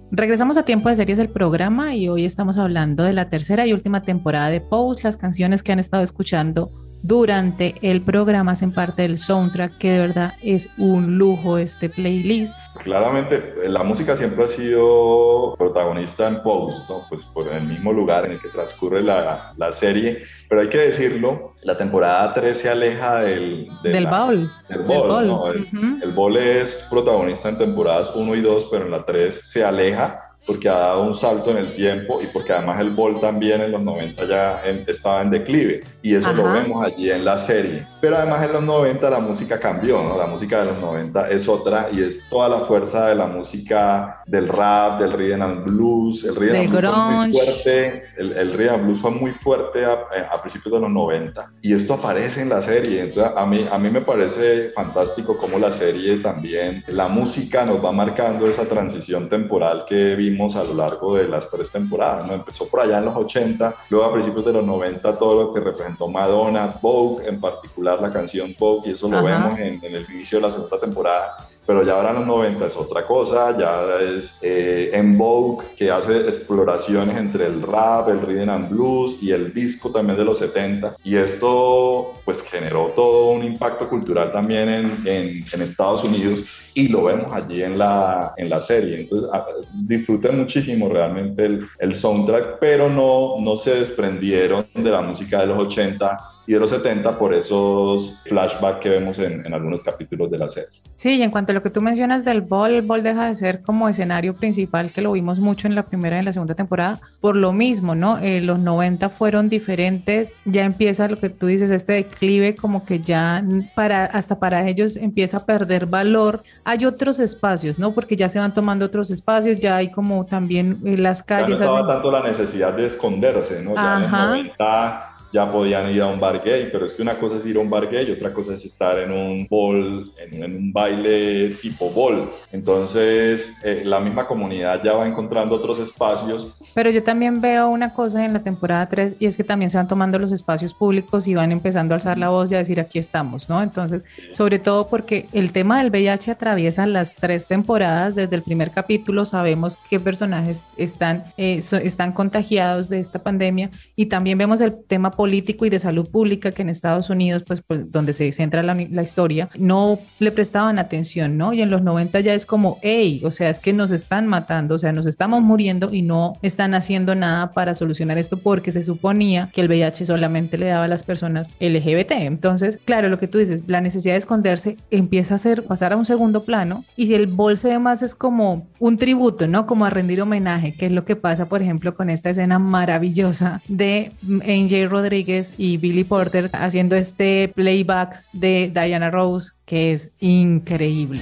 Regresamos 0.10 0.58
a 0.58 0.64
Tiempo 0.64 0.90
de 0.90 0.96
Series 0.96 1.18
del 1.18 1.30
programa 1.30 1.94
y 1.94 2.08
hoy 2.08 2.26
estamos 2.26 2.58
hablando 2.58 3.04
de 3.04 3.14
la 3.14 3.30
tercera 3.30 3.68
y 3.68 3.74
última 3.74 4.02
temporada 4.02 4.50
de 4.50 4.62
Pose, 4.62 5.04
las 5.04 5.18
canciones 5.18 5.62
que 5.62 5.74
han 5.74 5.80
estado 5.80 6.02
escuchando 6.02 6.72
durante 7.04 7.76
el 7.82 8.02
programa 8.02 8.54
hacen 8.54 8.74
parte 8.74 9.04
del 9.04 9.18
soundtrack, 9.18 9.78
que 9.78 9.92
de 9.92 10.00
verdad 10.00 10.34
es 10.42 10.70
un 10.78 11.18
lujo 11.18 11.58
este 11.58 11.90
playlist. 11.90 12.56
Claramente, 12.84 13.54
la 13.68 13.84
música 13.84 14.16
siempre 14.16 14.46
ha 14.46 14.48
sido 14.48 15.56
protagonista 15.58 16.28
en 16.28 16.42
Pose, 16.44 16.78
¿no? 16.90 17.04
pues 17.10 17.24
por 17.26 17.48
el 17.48 17.64
mismo 17.64 17.94
lugar 17.94 18.26
en 18.26 18.34
el 18.34 18.42
que 18.42 18.50
transcurre 18.50 19.02
la, 19.02 19.54
la 19.58 19.74
serie, 19.74 20.24
pero 20.50 20.62
hay 20.62 20.70
que 20.70 20.78
decirlo, 20.78 21.54
la 21.64 21.78
temporada 21.78 22.34
3 22.34 22.58
se 22.58 22.70
aleja 22.70 23.22
del... 23.22 23.68
del 23.84 24.08
bowl. 24.08 24.50
Del 24.70 24.82
bowl, 24.84 25.68
el, 26.02 26.12
bowl 26.12 26.38
es 26.38 26.76
protagonista 26.90 27.50
en 27.50 27.58
temporadas 27.58 28.12
1 28.16 28.36
y 28.36 28.42
2, 28.42 28.68
pero 28.72 28.86
en 28.86 28.92
la 28.92 29.06
3 29.06 29.42
se 29.44 29.64
aleja 29.64 30.27
porque 30.48 30.70
ha 30.70 30.78
dado 30.78 31.04
un 31.04 31.16
salto 31.16 31.52
en 31.52 31.58
el 31.58 31.76
tiempo 31.76 32.20
y 32.22 32.28
porque 32.28 32.54
además 32.54 32.80
el 32.80 32.92
bol 32.92 33.20
también 33.20 33.62
en 33.62 33.74
los 33.74 33.84
90 33.84 34.26
ya 34.26 34.62
estaba 34.88 35.22
en 35.22 35.30
declive. 35.30 35.82
Y 36.02 36.16
eso 36.16 36.32
lo 36.32 36.50
vemos 36.50 36.86
allí 36.86 37.12
en 37.12 37.26
la 37.26 37.38
serie. 37.38 37.86
Pero 38.00 38.16
además 38.16 38.44
en 38.44 38.54
los 38.54 38.64
90 38.64 39.10
la 39.10 39.20
música 39.20 39.60
cambió, 39.60 40.02
¿no? 40.02 40.18
La 40.18 40.26
música 40.26 40.62
de 40.62 40.68
los 40.68 40.80
90 40.80 41.30
es 41.32 41.50
otra 41.50 41.90
y 41.92 42.02
es 42.02 42.28
toda 42.30 42.48
la 42.48 42.62
fuerza 42.62 43.08
de 43.08 43.16
la 43.16 43.28
música 43.28 44.22
del 44.26 44.48
rap, 44.48 45.02
del 45.02 45.14
rhythm 45.14 45.42
and 45.42 45.66
blues, 45.66 46.24
el 46.24 46.36
rhythm 46.36 46.56
and 46.56 46.70
blues 46.70 46.94
fue 46.94 47.16
muy 47.16 47.34
fuerte, 47.34 48.04
el, 48.18 48.32
el 48.34 48.54
rhythm 48.54 48.74
and 48.74 48.84
blues 48.86 49.02
fue 49.02 49.12
muy 49.12 49.32
fuerte 49.32 49.86
a, 49.86 49.94
a, 50.32 50.42
principios 50.42 50.74
de 50.76 50.80
los 50.80 50.90
90 50.90 51.52
y 51.62 51.74
esto 51.74 51.96
aparece 51.96 52.42
en 52.42 52.50
la 52.50 52.62
serie, 52.62 53.02
entonces 53.02 53.34
a 53.36 53.46
mí, 53.46 53.68
a 53.70 53.78
mí 53.78 53.90
me 53.90 54.02
parece 54.02 54.70
fantástico 54.70 55.38
cómo 55.38 55.60
la 55.60 55.72
serie 55.72 56.18
también, 56.18 56.84
la 56.88 57.08
música 57.08 57.66
nos 57.66 57.84
va 57.84 57.92
marcando 57.92 58.48
esa 58.48 58.66
transición 58.66 59.28
temporal 59.28 59.86
que 59.88 60.16
vimos 60.16 60.37
a 60.56 60.64
lo 60.64 60.74
largo 60.74 61.16
de 61.16 61.28
las 61.28 61.50
tres 61.50 61.72
temporadas. 61.72 62.28
¿no? 62.28 62.34
Empezó 62.34 62.68
por 62.68 62.82
allá 62.82 63.00
en 63.00 63.06
los 63.06 63.16
80, 63.16 63.76
luego 63.90 64.06
a 64.06 64.14
principios 64.14 64.46
de 64.46 64.54
los 64.54 64.66
90 64.66 65.18
todo 65.18 65.44
lo 65.44 65.54
que 65.54 65.60
representó 65.60 66.08
Madonna, 66.08 66.74
Vogue, 66.82 67.28
en 67.28 67.40
particular 67.40 68.02
la 68.02 68.12
canción 68.12 68.56
Vogue, 68.58 68.90
y 68.90 68.94
eso 68.94 69.10
lo 69.10 69.24
vemos 69.24 69.58
en, 69.58 69.84
en 69.84 69.96
el 69.96 70.06
inicio 70.10 70.40
de 70.40 70.48
la 70.48 70.52
segunda 70.52 70.80
temporada 70.80 71.38
pero 71.68 71.84
ya 71.84 71.96
ahora 71.96 72.12
en 72.12 72.16
los 72.16 72.28
90 72.28 72.66
es 72.66 72.76
otra 72.78 73.06
cosa, 73.06 73.56
ya 73.58 74.00
es 74.00 74.38
eh, 74.42 74.90
en 74.94 75.18
Vogue 75.18 75.66
que 75.78 75.92
hace 75.92 76.22
exploraciones 76.22 77.18
entre 77.18 77.46
el 77.46 77.62
rap, 77.62 78.08
el 78.08 78.22
rhythm 78.22 78.50
and 78.50 78.70
blues 78.70 79.22
y 79.22 79.34
el 79.34 79.54
disco 79.54 79.92
también 79.92 80.18
de 80.18 80.24
los 80.24 80.40
70 80.40 80.96
y 81.04 81.18
esto 81.18 82.14
pues 82.24 82.42
generó 82.42 82.94
todo 82.96 83.32
un 83.32 83.44
impacto 83.44 83.90
cultural 83.90 84.32
también 84.32 84.70
en, 84.70 84.86
en, 85.06 85.44
en 85.52 85.62
Estados 85.62 86.06
Unidos 86.06 86.46
y 86.74 86.88
lo 86.88 87.04
vemos 87.04 87.34
allí 87.34 87.64
en 87.64 87.78
la, 87.78 88.34
en 88.38 88.50
la 88.50 88.62
serie. 88.62 89.02
Entonces 89.02 89.28
ah, 89.34 89.46
disfruté 89.74 90.30
muchísimo 90.32 90.88
realmente 90.88 91.46
el, 91.46 91.68
el 91.80 91.96
soundtrack, 91.96 92.60
pero 92.60 92.88
no, 92.88 93.38
no 93.40 93.56
se 93.58 93.76
desprendieron 93.80 94.68
de 94.74 94.90
la 94.90 95.02
música 95.02 95.42
de 95.42 95.48
los 95.48 95.58
80 95.58 96.18
y 96.48 96.54
de 96.54 96.60
los 96.62 96.70
70 96.70 97.20
por 97.20 97.34
esos 97.34 98.16
flashbacks 98.24 98.80
que 98.80 98.90
vemos 98.90 99.20
en, 99.20 99.46
en, 99.46 99.54
algunos 99.54 99.84
capítulos 99.84 100.32
de 100.32 100.38
la 100.38 100.50
serie. 100.50 100.70
Sí, 100.94 101.18
y 101.18 101.22
en 101.22 101.30
cuanto 101.30 101.52
a 101.52 101.56
lo 101.56 101.62
que 101.62 101.70
tú 101.70 101.82
mencionas 101.82 102.24
del 102.24 102.42
bol, 102.42 102.72
el 102.72 102.84
bol 102.84 103.04
deja 103.04 103.28
de 103.28 103.36
ser 103.36 103.62
como 103.62 103.90
escenario 103.90 104.34
principal, 104.34 104.94
que 104.94 105.02
lo 105.02 105.12
vimos 105.12 105.40
mucho 105.40 105.68
en 105.68 105.76
la 105.76 105.84
primera 105.84 106.16
y 106.16 106.20
en 106.20 106.26
la 106.26 106.32
segunda 106.32 106.56
temporada, 106.56 107.00
por 107.20 107.36
lo 107.36 107.52
mismo, 107.52 107.96
¿no? 107.96 108.18
Eh, 108.20 108.40
los 108.40 108.60
90 108.60 109.10
fueron 109.10 109.50
diferentes, 109.50 110.32
ya 110.46 110.64
empieza 110.64 111.10
lo 111.10 111.20
que 111.20 111.30
tú 111.30 111.48
dices, 111.48 111.70
este 111.70 111.94
declive 111.94 112.56
como 112.56 112.86
que 112.86 113.02
ya 113.02 113.44
para, 113.76 114.06
hasta 114.06 114.40
para 114.40 114.68
ellos 114.70 114.96
empieza 114.96 115.38
a 115.38 115.46
perder 115.46 115.86
valor. 115.86 116.42
Hay 116.64 116.86
otros 116.86 117.20
espacios, 117.20 117.78
¿no? 117.78 117.94
Porque 117.94 118.16
ya 118.16 118.30
se 118.30 118.40
van 118.40 118.54
tomando 118.54 118.86
otros 118.86 119.12
espacios, 119.12 119.60
ya 119.60 119.76
hay 119.76 119.92
como 119.92 120.26
también 120.26 120.80
eh, 120.86 120.98
las 120.98 121.24
calles. 121.24 121.60
Ya 121.60 121.66
no 121.66 121.72
estaba 121.72 121.94
tanto 121.94 122.10
la 122.10 122.24
necesidad 122.24 122.74
de 122.74 122.88
esconderse, 122.88 123.62
¿no? 123.62 123.76
Ya 123.76 123.98
Ajá. 123.98 124.38
en 124.38 124.48
los 124.48 124.58
90 124.58 125.07
ya 125.32 125.52
podían 125.52 125.90
ir 125.90 126.02
a 126.02 126.08
un 126.08 126.20
bar 126.20 126.42
gay, 126.44 126.70
pero 126.72 126.86
es 126.86 126.94
que 126.94 127.02
una 127.02 127.18
cosa 127.20 127.38
es 127.38 127.46
ir 127.46 127.58
a 127.58 127.60
un 127.60 127.70
bar 127.70 127.90
gay 127.90 128.08
y 128.08 128.12
otra 128.12 128.34
cosa 128.34 128.54
es 128.54 128.66
estar 128.66 129.00
en 129.00 129.12
un 129.12 129.48
ball, 129.50 130.12
en, 130.18 130.44
en 130.44 130.56
un 130.56 130.74
baile 130.74 131.50
tipo 131.62 131.90
ball. 131.90 132.30
Entonces, 132.52 133.50
eh, 133.64 133.84
la 133.86 134.00
misma 134.00 134.28
comunidad 134.28 134.82
ya 134.84 134.94
va 134.94 135.08
encontrando 135.08 135.56
otros 135.56 135.80
espacios. 135.80 136.56
Pero 136.74 136.90
yo 136.90 137.04
también 137.04 137.42
veo 137.42 137.70
una 137.70 137.94
cosa 137.94 138.24
en 138.24 138.34
la 138.34 138.44
temporada 138.44 138.88
3 138.88 139.16
y 139.20 139.26
es 139.26 139.36
que 139.36 139.44
también 139.44 139.72
se 139.72 139.78
van 139.78 139.88
tomando 139.88 140.20
los 140.20 140.32
espacios 140.32 140.74
públicos 140.74 141.28
y 141.28 141.36
van 141.36 141.52
empezando 141.52 141.94
a 141.94 141.96
alzar 141.96 142.18
la 142.18 142.30
voz 142.30 142.52
y 142.52 142.56
a 142.56 142.60
decir 142.60 142.80
aquí 142.80 143.00
estamos, 143.00 143.50
¿no? 143.50 143.62
Entonces, 143.62 144.06
sobre 144.32 144.60
todo 144.60 144.88
porque 144.88 145.28
el 145.34 145.52
tema 145.52 145.80
del 145.80 145.90
VIH 145.90 146.32
atraviesa 146.32 146.86
las 146.86 147.16
tres 147.16 147.48
temporadas, 147.48 148.16
desde 148.16 148.36
el 148.36 148.42
primer 148.42 148.72
capítulo 148.72 149.26
sabemos 149.26 149.78
qué 149.90 150.00
personajes 150.00 150.64
están, 150.78 151.26
eh, 151.38 151.62
so, 151.62 151.78
están 151.78 152.14
contagiados 152.14 152.90
de 152.90 153.00
esta 153.00 153.20
pandemia 153.20 153.70
y 153.96 154.08
también 154.08 154.38
vemos 154.38 154.62
el 154.62 154.84
tema 154.86 155.12
político 155.18 155.66
y 155.66 155.70
de 155.70 155.80
salud 155.80 156.08
pública 156.10 156.52
que 156.52 156.62
en 156.62 156.70
Estados 156.70 157.10
Unidos, 157.10 157.44
pues, 157.46 157.62
pues 157.66 157.92
donde 157.92 158.14
se 158.14 158.32
centra 158.32 158.64
la, 158.64 158.76
la, 158.76 159.04
historia, 159.04 159.50
no 159.58 160.00
le 160.20 160.32
prestaban 160.32 160.80
atención, 160.80 161.38
¿no? 161.38 161.54
Y 161.54 161.62
en 161.62 161.72
los 161.72 161.82
90 161.82 162.20
ya 162.22 162.34
es 162.34 162.46
como, 162.46 162.78
hey, 162.84 163.22
o 163.26 163.32
sea, 163.32 163.50
es 163.50 163.60
que 163.60 163.74
nos 163.74 163.92
están 163.92 164.28
matando, 164.28 164.76
o 164.76 164.80
sea, 164.80 164.94
nos 164.94 165.08
estamos 165.08 165.42
muriendo 165.42 165.90
y 165.92 166.04
no 166.04 166.34
están 166.44 166.76
haciendo 166.76 167.16
nada 167.16 167.52
para 167.52 167.74
solucionar 167.74 168.18
esto 168.20 168.38
porque 168.38 168.72
se 168.72 168.84
suponía 168.84 169.50
que 169.52 169.62
el 169.62 169.68
VIH 169.68 170.06
solamente 170.06 170.58
le 170.58 170.68
daba 170.68 170.86
a 170.86 170.88
las 170.88 171.04
personas 171.04 171.50
LGBT. 171.60 172.12
Entonces, 172.12 172.80
claro, 172.86 173.10
lo 173.10 173.20
que 173.20 173.28
tú 173.28 173.40
dices, 173.40 173.64
la 173.68 173.82
necesidad 173.82 174.14
de 174.14 174.20
esconderse 174.20 174.78
empieza 174.92 175.36
a 175.36 175.40
ser, 175.40 175.64
pasar 175.64 175.94
a 175.94 175.98
un 175.98 176.06
segundo 176.06 176.44
plano 176.44 176.86
y 176.96 177.16
el 177.16 177.26
bolso 177.26 177.68
además 177.68 178.04
es 178.04 178.14
como 178.14 178.68
un 178.80 178.98
tributo, 178.98 179.48
¿no? 179.48 179.66
Como 179.66 179.86
a 179.86 179.90
rendir 179.90 180.22
homenaje, 180.22 180.76
que 180.76 180.86
es 180.86 180.92
lo 180.92 181.06
que 181.06 181.16
pasa, 181.16 181.50
por 181.50 181.64
ejemplo, 181.64 181.96
con 181.96 182.12
esta 182.12 182.30
escena 182.30 182.60
maravillosa 182.60 183.64
de 183.68 184.12
NJ 184.22 184.88
Rodríguez 184.88 185.07
Rodríguez 185.08 185.54
y 185.58 185.78
Billy 185.78 186.04
Porter 186.04 186.50
haciendo 186.52 186.98
este 186.98 187.50
playback 187.56 188.26
de 188.34 188.70
Diana 188.74 189.10
Rose 189.10 189.52
que 189.66 189.94
es 189.94 190.12
increíble. 190.20 191.22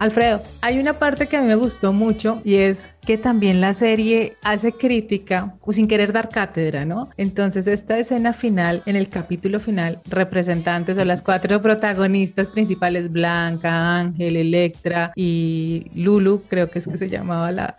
Alfredo, 0.00 0.42
hay 0.60 0.80
una 0.80 0.94
parte 0.94 1.28
que 1.28 1.36
a 1.36 1.42
mí 1.42 1.46
me 1.46 1.54
gustó 1.54 1.92
mucho 1.92 2.40
y 2.44 2.56
es 2.56 2.90
que 3.08 3.16
también 3.16 3.62
la 3.62 3.72
serie 3.72 4.36
hace 4.42 4.72
crítica 4.72 5.54
pues, 5.64 5.76
sin 5.76 5.88
querer 5.88 6.12
dar 6.12 6.28
cátedra, 6.28 6.84
¿no? 6.84 7.08
Entonces 7.16 7.66
esta 7.66 7.98
escena 7.98 8.34
final, 8.34 8.82
en 8.84 8.96
el 8.96 9.08
capítulo 9.08 9.60
final, 9.60 10.02
representantes 10.10 10.98
o 10.98 11.06
las 11.06 11.22
cuatro 11.22 11.62
protagonistas 11.62 12.48
principales, 12.50 13.10
Blanca, 13.10 13.96
Ángel, 13.96 14.36
Electra 14.36 15.12
y 15.16 15.86
Lulu, 15.94 16.42
creo 16.48 16.70
que 16.70 16.80
es 16.80 16.86
que 16.86 16.98
se 16.98 17.08
llamaba 17.08 17.50
la, 17.50 17.76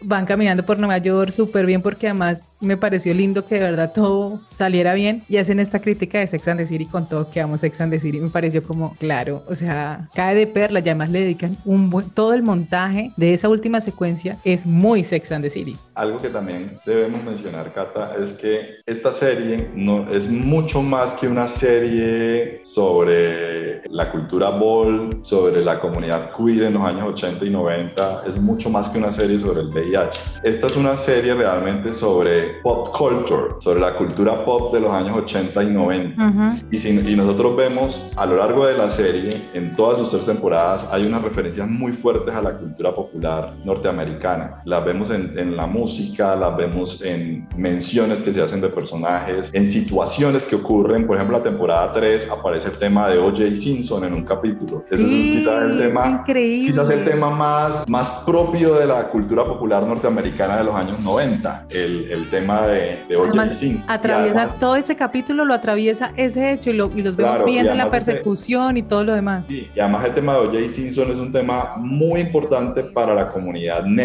van 0.00 0.26
caminando 0.26 0.64
por 0.64 0.78
Nueva 0.78 0.98
York 0.98 1.30
súper 1.30 1.66
bien 1.66 1.82
porque 1.82 2.08
además 2.08 2.48
me 2.60 2.76
pareció 2.76 3.14
lindo 3.14 3.46
que 3.46 3.56
de 3.56 3.60
verdad 3.60 3.92
todo 3.92 4.40
saliera 4.52 4.94
bien 4.94 5.22
y 5.28 5.36
hacen 5.36 5.60
esta 5.60 5.80
crítica 5.80 6.18
de 6.18 6.26
Sex 6.26 6.48
and 6.48 6.60
the 6.60 6.66
City 6.66 6.86
con 6.86 7.08
todo 7.08 7.30
que 7.30 7.40
amo 7.40 7.58
Sex 7.58 7.80
and 7.80 7.92
the 7.92 8.00
City 8.00 8.18
me 8.18 8.30
pareció 8.30 8.62
como 8.62 8.94
claro 8.94 9.42
o 9.46 9.54
sea 9.54 10.08
cae 10.14 10.34
de 10.34 10.46
perla 10.46 10.80
y 10.80 10.82
además 10.82 11.10
le 11.10 11.20
dedican 11.20 11.56
un 11.64 11.90
buen 11.90 12.10
todo 12.10 12.34
el 12.34 12.42
montaje 12.42 13.12
de 13.16 13.34
esa 13.34 13.48
última 13.48 13.80
secuencia 13.80 14.31
es 14.44 14.66
muy 14.66 15.04
Sex 15.04 15.32
and 15.32 15.44
the 15.44 15.50
City 15.50 15.76
algo 15.94 16.18
que 16.18 16.28
también 16.28 16.78
debemos 16.86 17.22
mencionar 17.22 17.72
Cata 17.72 18.14
es 18.22 18.32
que 18.32 18.80
esta 18.86 19.12
serie 19.12 19.70
no 19.74 20.10
es 20.10 20.28
mucho 20.28 20.82
más 20.82 21.12
que 21.14 21.28
una 21.28 21.48
serie 21.48 22.60
sobre 22.64 23.82
la 23.90 24.10
cultura 24.10 24.50
ball 24.50 25.20
sobre 25.22 25.62
la 25.62 25.80
comunidad 25.80 26.30
queer 26.36 26.64
en 26.64 26.74
los 26.74 26.82
años 26.82 27.08
80 27.14 27.44
y 27.44 27.50
90 27.50 28.24
es 28.26 28.36
mucho 28.36 28.70
más 28.70 28.88
que 28.88 28.98
una 28.98 29.12
serie 29.12 29.38
sobre 29.38 29.60
el 29.60 29.68
VIH. 29.68 30.20
Esta 30.42 30.66
es 30.66 30.76
una 30.76 30.96
serie 30.96 31.34
realmente 31.34 31.92
sobre 31.92 32.60
pop 32.62 32.88
culture, 32.96 33.54
sobre 33.60 33.80
la 33.80 33.94
cultura 33.96 34.44
pop 34.44 34.72
de 34.72 34.80
los 34.80 34.90
años 34.90 35.16
80 35.18 35.62
y 35.62 35.66
90. 35.70 36.22
Uh 36.22 36.30
-huh. 36.30 36.62
y, 36.70 36.78
si, 36.78 36.88
y 36.90 37.16
nosotros 37.16 37.56
vemos 37.56 38.10
a 38.16 38.26
lo 38.26 38.36
largo 38.36 38.66
de 38.66 38.76
la 38.76 38.88
serie, 38.90 39.40
en 39.54 39.74
todas 39.76 39.98
sus 39.98 40.10
tres 40.10 40.26
temporadas, 40.26 40.86
hay 40.90 41.04
unas 41.04 41.22
referencias 41.22 41.68
muy 41.68 41.92
fuertes 41.92 42.34
a 42.34 42.42
la 42.42 42.56
cultura 42.56 42.94
popular 42.94 43.54
norteamericana. 43.64 44.21
Las 44.64 44.84
vemos 44.84 45.10
en, 45.10 45.36
en 45.36 45.56
la 45.56 45.66
música, 45.66 46.36
las 46.36 46.56
vemos 46.56 47.02
en 47.02 47.48
menciones 47.56 48.22
que 48.22 48.32
se 48.32 48.40
hacen 48.40 48.60
de 48.60 48.68
personajes, 48.68 49.50
en 49.52 49.66
situaciones 49.66 50.44
que 50.44 50.54
ocurren. 50.56 51.06
Por 51.06 51.16
ejemplo, 51.16 51.38
la 51.38 51.42
temporada 51.42 51.92
3 51.92 52.28
aparece 52.30 52.68
el 52.68 52.78
tema 52.78 53.08
de 53.08 53.18
O.J. 53.18 53.56
Simpson 53.56 54.04
en 54.04 54.14
un 54.14 54.24
capítulo. 54.24 54.84
Ese 54.86 54.96
sí, 54.96 55.32
es 55.32 55.38
quizás 55.40 55.62
el 55.70 55.78
tema, 55.78 56.24
quizás 56.24 56.90
el 56.90 57.04
tema 57.04 57.30
más, 57.30 57.88
más 57.88 58.10
propio 58.24 58.74
de 58.74 58.86
la 58.86 59.08
cultura 59.08 59.44
popular 59.44 59.84
norteamericana 59.84 60.58
de 60.58 60.64
los 60.64 60.74
años 60.74 61.00
90, 61.00 61.66
el, 61.70 62.10
el 62.12 62.30
tema 62.30 62.68
de, 62.68 62.98
de 63.08 63.16
O.J. 63.16 63.46
Simpson. 63.48 63.90
Atraviesa 63.90 64.48
todo 64.60 64.76
ese 64.76 64.94
capítulo, 64.94 65.44
lo 65.44 65.54
atraviesa 65.54 66.12
ese 66.16 66.52
hecho 66.52 66.70
y, 66.70 66.74
lo, 66.74 66.92
y 66.94 67.02
los 67.02 67.16
vemos 67.16 67.44
viendo 67.44 67.74
la 67.74 67.90
persecución 67.90 68.76
y 68.76 68.82
todo 68.82 69.02
lo 69.02 69.14
demás. 69.14 69.48
Sí, 69.48 69.68
y 69.74 69.80
además 69.80 70.04
el 70.04 70.14
tema 70.14 70.34
de 70.34 70.38
O.J. 70.38 70.68
Simpson 70.70 71.10
es 71.10 71.18
un 71.18 71.32
tema 71.32 71.74
muy 71.78 72.20
importante 72.20 72.84
para 72.84 73.14
la 73.14 73.32
comunidad 73.32 73.84
negra 73.84 74.01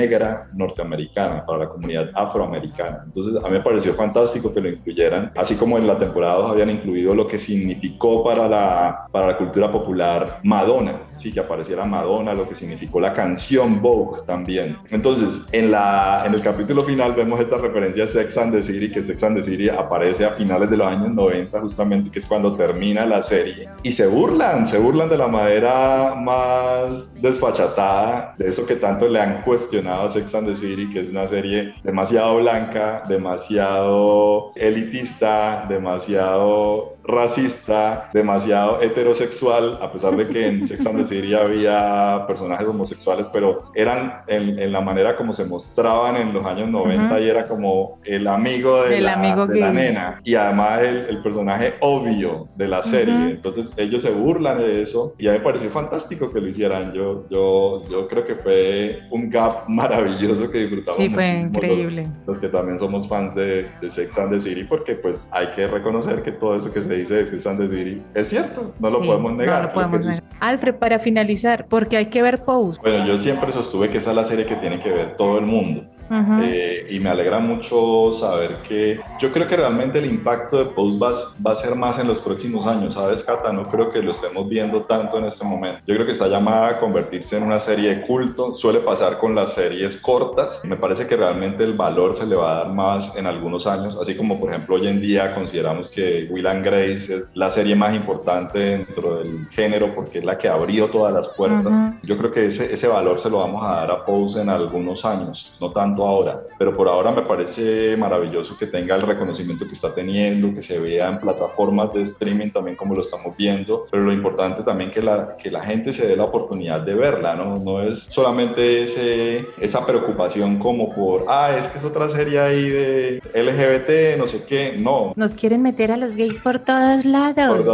norteamericana, 0.53 1.45
para 1.45 1.59
la 1.59 1.69
comunidad 1.69 2.09
afroamericana. 2.13 3.03
Entonces, 3.05 3.43
a 3.43 3.47
mí 3.47 3.53
me 3.53 3.61
pareció 3.61 3.93
fantástico 3.93 4.53
que 4.53 4.61
lo 4.61 4.69
incluyeran, 4.69 5.31
así 5.35 5.55
como 5.55 5.77
en 5.77 5.87
la 5.87 5.97
temporada 5.97 6.35
2 6.35 6.51
habían 6.51 6.69
incluido 6.69 7.13
lo 7.15 7.27
que 7.27 7.39
significó 7.39 8.23
para 8.23 8.47
la, 8.47 9.07
para 9.11 9.27
la 9.27 9.37
cultura 9.37 9.71
popular 9.71 10.39
Madonna, 10.43 10.93
sí, 11.15 11.31
que 11.31 11.39
apareciera 11.39 11.85
Madonna, 11.85 12.33
lo 12.33 12.47
que 12.47 12.55
significó 12.55 12.99
la 12.99 13.13
canción 13.13 13.81
Vogue 13.81 14.21
también. 14.25 14.77
Entonces, 14.89 15.29
en, 15.51 15.71
la, 15.71 16.23
en 16.25 16.33
el 16.33 16.41
capítulo 16.41 16.81
final 16.81 17.13
vemos 17.13 17.39
esta 17.39 17.57
referencia 17.57 18.05
a 18.05 18.07
Sex 18.07 18.37
and 18.37 18.53
the 18.53 18.61
City, 18.61 18.91
que 18.91 19.03
Sex 19.03 19.23
and 19.23 19.37
the 19.37 19.43
City 19.43 19.69
aparece 19.69 20.25
a 20.25 20.31
finales 20.31 20.69
de 20.69 20.77
los 20.77 20.87
años 20.87 21.11
90, 21.13 21.59
justamente, 21.59 22.11
que 22.11 22.19
es 22.19 22.25
cuando 22.25 22.55
termina 22.55 23.05
la 23.05 23.23
serie, 23.23 23.69
y 23.83 23.91
se 23.91 24.07
burlan, 24.07 24.67
se 24.67 24.77
burlan 24.77 25.09
de 25.09 25.17
la 25.17 25.27
madera 25.27 26.15
más 26.15 27.13
desfachatada, 27.21 28.33
de 28.37 28.49
eso 28.49 28.65
que 28.65 28.75
tanto 28.75 29.07
le 29.07 29.19
han 29.19 29.41
cuestionado 29.41 29.86
a 29.87 30.09
Sex 30.09 30.33
and 30.35 30.47
the 30.47 30.55
City, 30.55 30.89
que 30.91 30.99
es 31.01 31.09
una 31.09 31.27
serie 31.27 31.73
demasiado 31.83 32.37
blanca, 32.37 33.03
demasiado 33.07 34.51
elitista, 34.55 35.65
demasiado 35.67 36.97
racista, 37.07 38.09
demasiado 38.13 38.81
heterosexual, 38.81 39.79
a 39.81 39.91
pesar 39.91 40.15
de 40.15 40.27
que 40.27 40.47
en 40.47 40.67
Sex 40.67 40.85
and 40.85 41.01
the 41.01 41.07
City 41.07 41.33
había 41.33 42.25
personajes 42.27 42.67
homosexuales, 42.67 43.27
pero 43.31 43.71
eran 43.73 44.21
en, 44.27 44.71
la 44.71 44.81
manera 44.81 45.15
como 45.15 45.33
se 45.33 45.45
mostraban 45.45 46.17
en 46.17 46.33
los 46.33 46.45
años 46.45 46.69
90 46.69 47.21
y 47.21 47.29
era 47.29 47.47
como 47.47 47.99
el 48.03 48.27
amigo 48.27 48.83
de, 48.83 48.99
la, 48.99 49.13
amigo 49.13 49.47
de 49.47 49.61
la, 49.61 49.71
nena 49.71 50.21
y 50.23 50.35
además 50.35 50.81
el, 50.81 51.21
personaje 51.23 51.75
obvio 51.79 52.47
de 52.55 52.67
la 52.67 52.83
serie. 52.83 53.31
Entonces 53.31 53.69
ellos 53.77 54.01
se 54.01 54.11
burlan 54.11 54.59
de 54.59 54.83
eso 54.83 55.13
y 55.17 55.27
a 55.27 55.31
mí 55.31 55.37
me 55.39 55.43
pareció 55.43 55.69
fantástico 55.69 56.31
que 56.31 56.41
lo 56.41 56.47
hicieran. 56.47 56.93
Yo, 56.93 57.25
yo, 57.29 57.83
yo 57.89 58.07
creo 58.07 58.25
que 58.25 58.35
fue 58.35 58.99
un 59.11 59.29
gap 59.29 59.67
maravilloso 59.77 60.49
que 60.49 60.59
disfrutamos. 60.59 60.97
Sí, 60.97 61.09
fue 61.09 61.39
increíble. 61.41 62.07
Los, 62.25 62.39
que 62.39 62.49
también 62.49 62.79
somos 62.79 63.07
fans 63.07 63.35
de, 63.35 63.69
de 63.79 63.91
Sex 63.91 64.17
and 64.17 64.31
the 64.31 64.41
City 64.41 64.63
porque 64.63 64.95
pues 64.95 65.27
hay 65.31 65.47
que 65.51 65.67
reconocer 65.67 66.23
que 66.23 66.31
todo 66.31 66.55
eso 66.55 66.73
que 66.73 66.81
se 66.81 66.95
dice 66.95 67.13
de 67.13 67.27
Sex 67.29 67.45
and 67.45 67.59
the 67.59 67.69
City 67.69 68.01
es 68.15 68.27
cierto, 68.29 68.73
no 68.79 68.89
lo 68.89 68.99
podemos 68.99 69.33
negar. 69.33 69.61
No 69.61 69.67
lo 69.67 69.73
podemos 69.73 70.05
negar. 70.05 70.23
Alfred, 70.39 70.75
para 70.75 70.99
finalizar, 70.99 71.67
porque 71.67 71.97
hay 71.97 72.07
que 72.07 72.21
ver 72.21 72.43
Pose. 72.43 72.79
Bueno, 72.81 73.05
yo 73.05 73.19
siempre 73.19 73.51
sostuve 73.51 73.89
que 73.89 73.99
esa 73.99 74.11
es 74.11 74.15
la 74.15 74.25
serie 74.25 74.45
que 74.45 74.55
tiene 74.55 74.81
que 74.81 74.89
ver 74.89 75.15
todo 75.15 75.37
el 75.37 75.45
mundo. 75.45 75.85
Eh, 76.09 76.87
y 76.89 76.99
me 76.99 77.09
alegra 77.09 77.39
mucho 77.39 78.13
saber 78.13 78.57
que 78.67 78.99
yo 79.19 79.31
creo 79.31 79.47
que 79.47 79.57
realmente 79.57 79.99
el 79.99 80.05
impacto 80.05 80.57
de 80.57 80.65
Post 80.65 81.01
va, 81.01 81.11
va, 81.45 81.51
a 81.53 81.61
ser 81.61 81.75
más 81.75 81.99
en 81.99 82.07
los 82.07 82.19
próximos 82.19 82.65
años, 82.65 82.93
¿sabes, 82.93 83.23
Cata? 83.23 83.51
No 83.51 83.63
creo 83.69 83.91
que 83.91 84.01
lo 84.01 84.11
estemos 84.11 84.47
viendo 84.47 84.83
tanto 84.83 85.17
en 85.17 85.25
este 85.25 85.43
momento. 85.43 85.81
Yo 85.85 85.95
creo 85.95 86.05
que 86.05 86.13
está 86.13 86.27
llamada 86.27 86.69
a 86.69 86.79
convertirse 86.79 87.37
en 87.37 87.43
una 87.43 87.59
serie 87.59 87.95
de 87.95 88.01
culto, 88.01 88.55
suele 88.55 88.79
pasar 88.79 89.17
con 89.19 89.35
las 89.35 89.53
series 89.53 89.97
cortas. 89.97 90.61
Me 90.63 90.77
parece 90.77 91.07
que 91.07 91.17
realmente 91.17 91.63
el 91.63 91.73
valor 91.73 92.15
se 92.15 92.25
le 92.25 92.35
va 92.35 92.51
a 92.51 92.63
dar 92.63 92.73
más 92.73 93.15
en 93.15 93.25
algunos 93.25 93.67
años, 93.67 93.97
así 94.01 94.15
como 94.15 94.39
por 94.39 94.49
ejemplo 94.49 94.75
hoy 94.75 94.87
en 94.87 95.01
día 95.01 95.33
consideramos 95.35 95.89
que 95.89 96.27
Will 96.29 96.47
and 96.47 96.65
Grace 96.65 97.13
es 97.13 97.35
la 97.35 97.51
serie 97.51 97.75
más 97.75 97.95
importante 97.95 98.59
dentro 98.59 99.17
del 99.17 99.47
género 99.49 99.93
porque 99.93 100.19
es 100.19 100.25
la 100.25 100.37
que 100.37 100.47
abrió 100.47 100.87
todas 100.87 101.13
las 101.13 101.27
puertas. 101.29 101.95
Yo 102.03 102.17
creo 102.17 102.31
que 102.31 102.45
ese, 102.47 102.73
ese 102.73 102.87
valor 102.87 103.19
se 103.19 103.29
lo 103.29 103.39
vamos 103.39 103.63
a 103.63 103.75
dar 103.75 103.91
a 103.91 104.05
Pose 104.05 104.41
en 104.41 104.49
algunos 104.49 105.03
años, 105.03 105.53
no 105.59 105.71
tanto 105.71 105.96
ahora, 106.05 106.37
pero 106.57 106.75
por 106.75 106.87
ahora 106.87 107.11
me 107.11 107.21
parece 107.21 107.95
maravilloso 107.97 108.57
que 108.57 108.67
tenga 108.67 108.95
el 108.95 109.01
reconocimiento 109.01 109.67
que 109.67 109.73
está 109.73 109.93
teniendo, 109.93 110.53
que 110.53 110.61
se 110.61 110.79
vea 110.79 111.09
en 111.09 111.19
plataformas 111.19 111.93
de 111.93 112.03
streaming 112.03 112.49
también 112.49 112.75
como 112.75 112.95
lo 112.95 113.01
estamos 113.01 113.35
viendo, 113.37 113.85
pero 113.91 114.03
lo 114.03 114.13
importante 114.13 114.63
también 114.63 114.91
que 114.91 115.01
la, 115.01 115.37
que 115.37 115.51
la 115.51 115.61
gente 115.61 115.93
se 115.93 116.07
dé 116.07 116.15
la 116.15 116.25
oportunidad 116.25 116.81
de 116.81 116.95
verla, 116.95 117.35
¿no? 117.35 117.55
No 117.55 117.81
es 117.81 118.07
solamente 118.09 118.83
ese, 118.83 119.45
esa 119.59 119.85
preocupación 119.85 120.59
como 120.59 120.93
por, 120.93 121.25
ah, 121.27 121.55
es 121.57 121.67
que 121.67 121.79
es 121.79 121.83
otra 121.83 122.09
serie 122.09 122.39
ahí 122.39 122.69
de 122.69 123.21
LGBT, 123.33 124.19
no 124.19 124.27
sé 124.27 124.43
qué, 124.47 124.77
no. 124.79 125.13
Nos 125.15 125.35
quieren 125.35 125.61
meter 125.61 125.91
a 125.91 125.97
los 125.97 126.15
gays 126.15 126.39
por 126.39 126.59
todos 126.59 127.05
lados. 127.05 127.65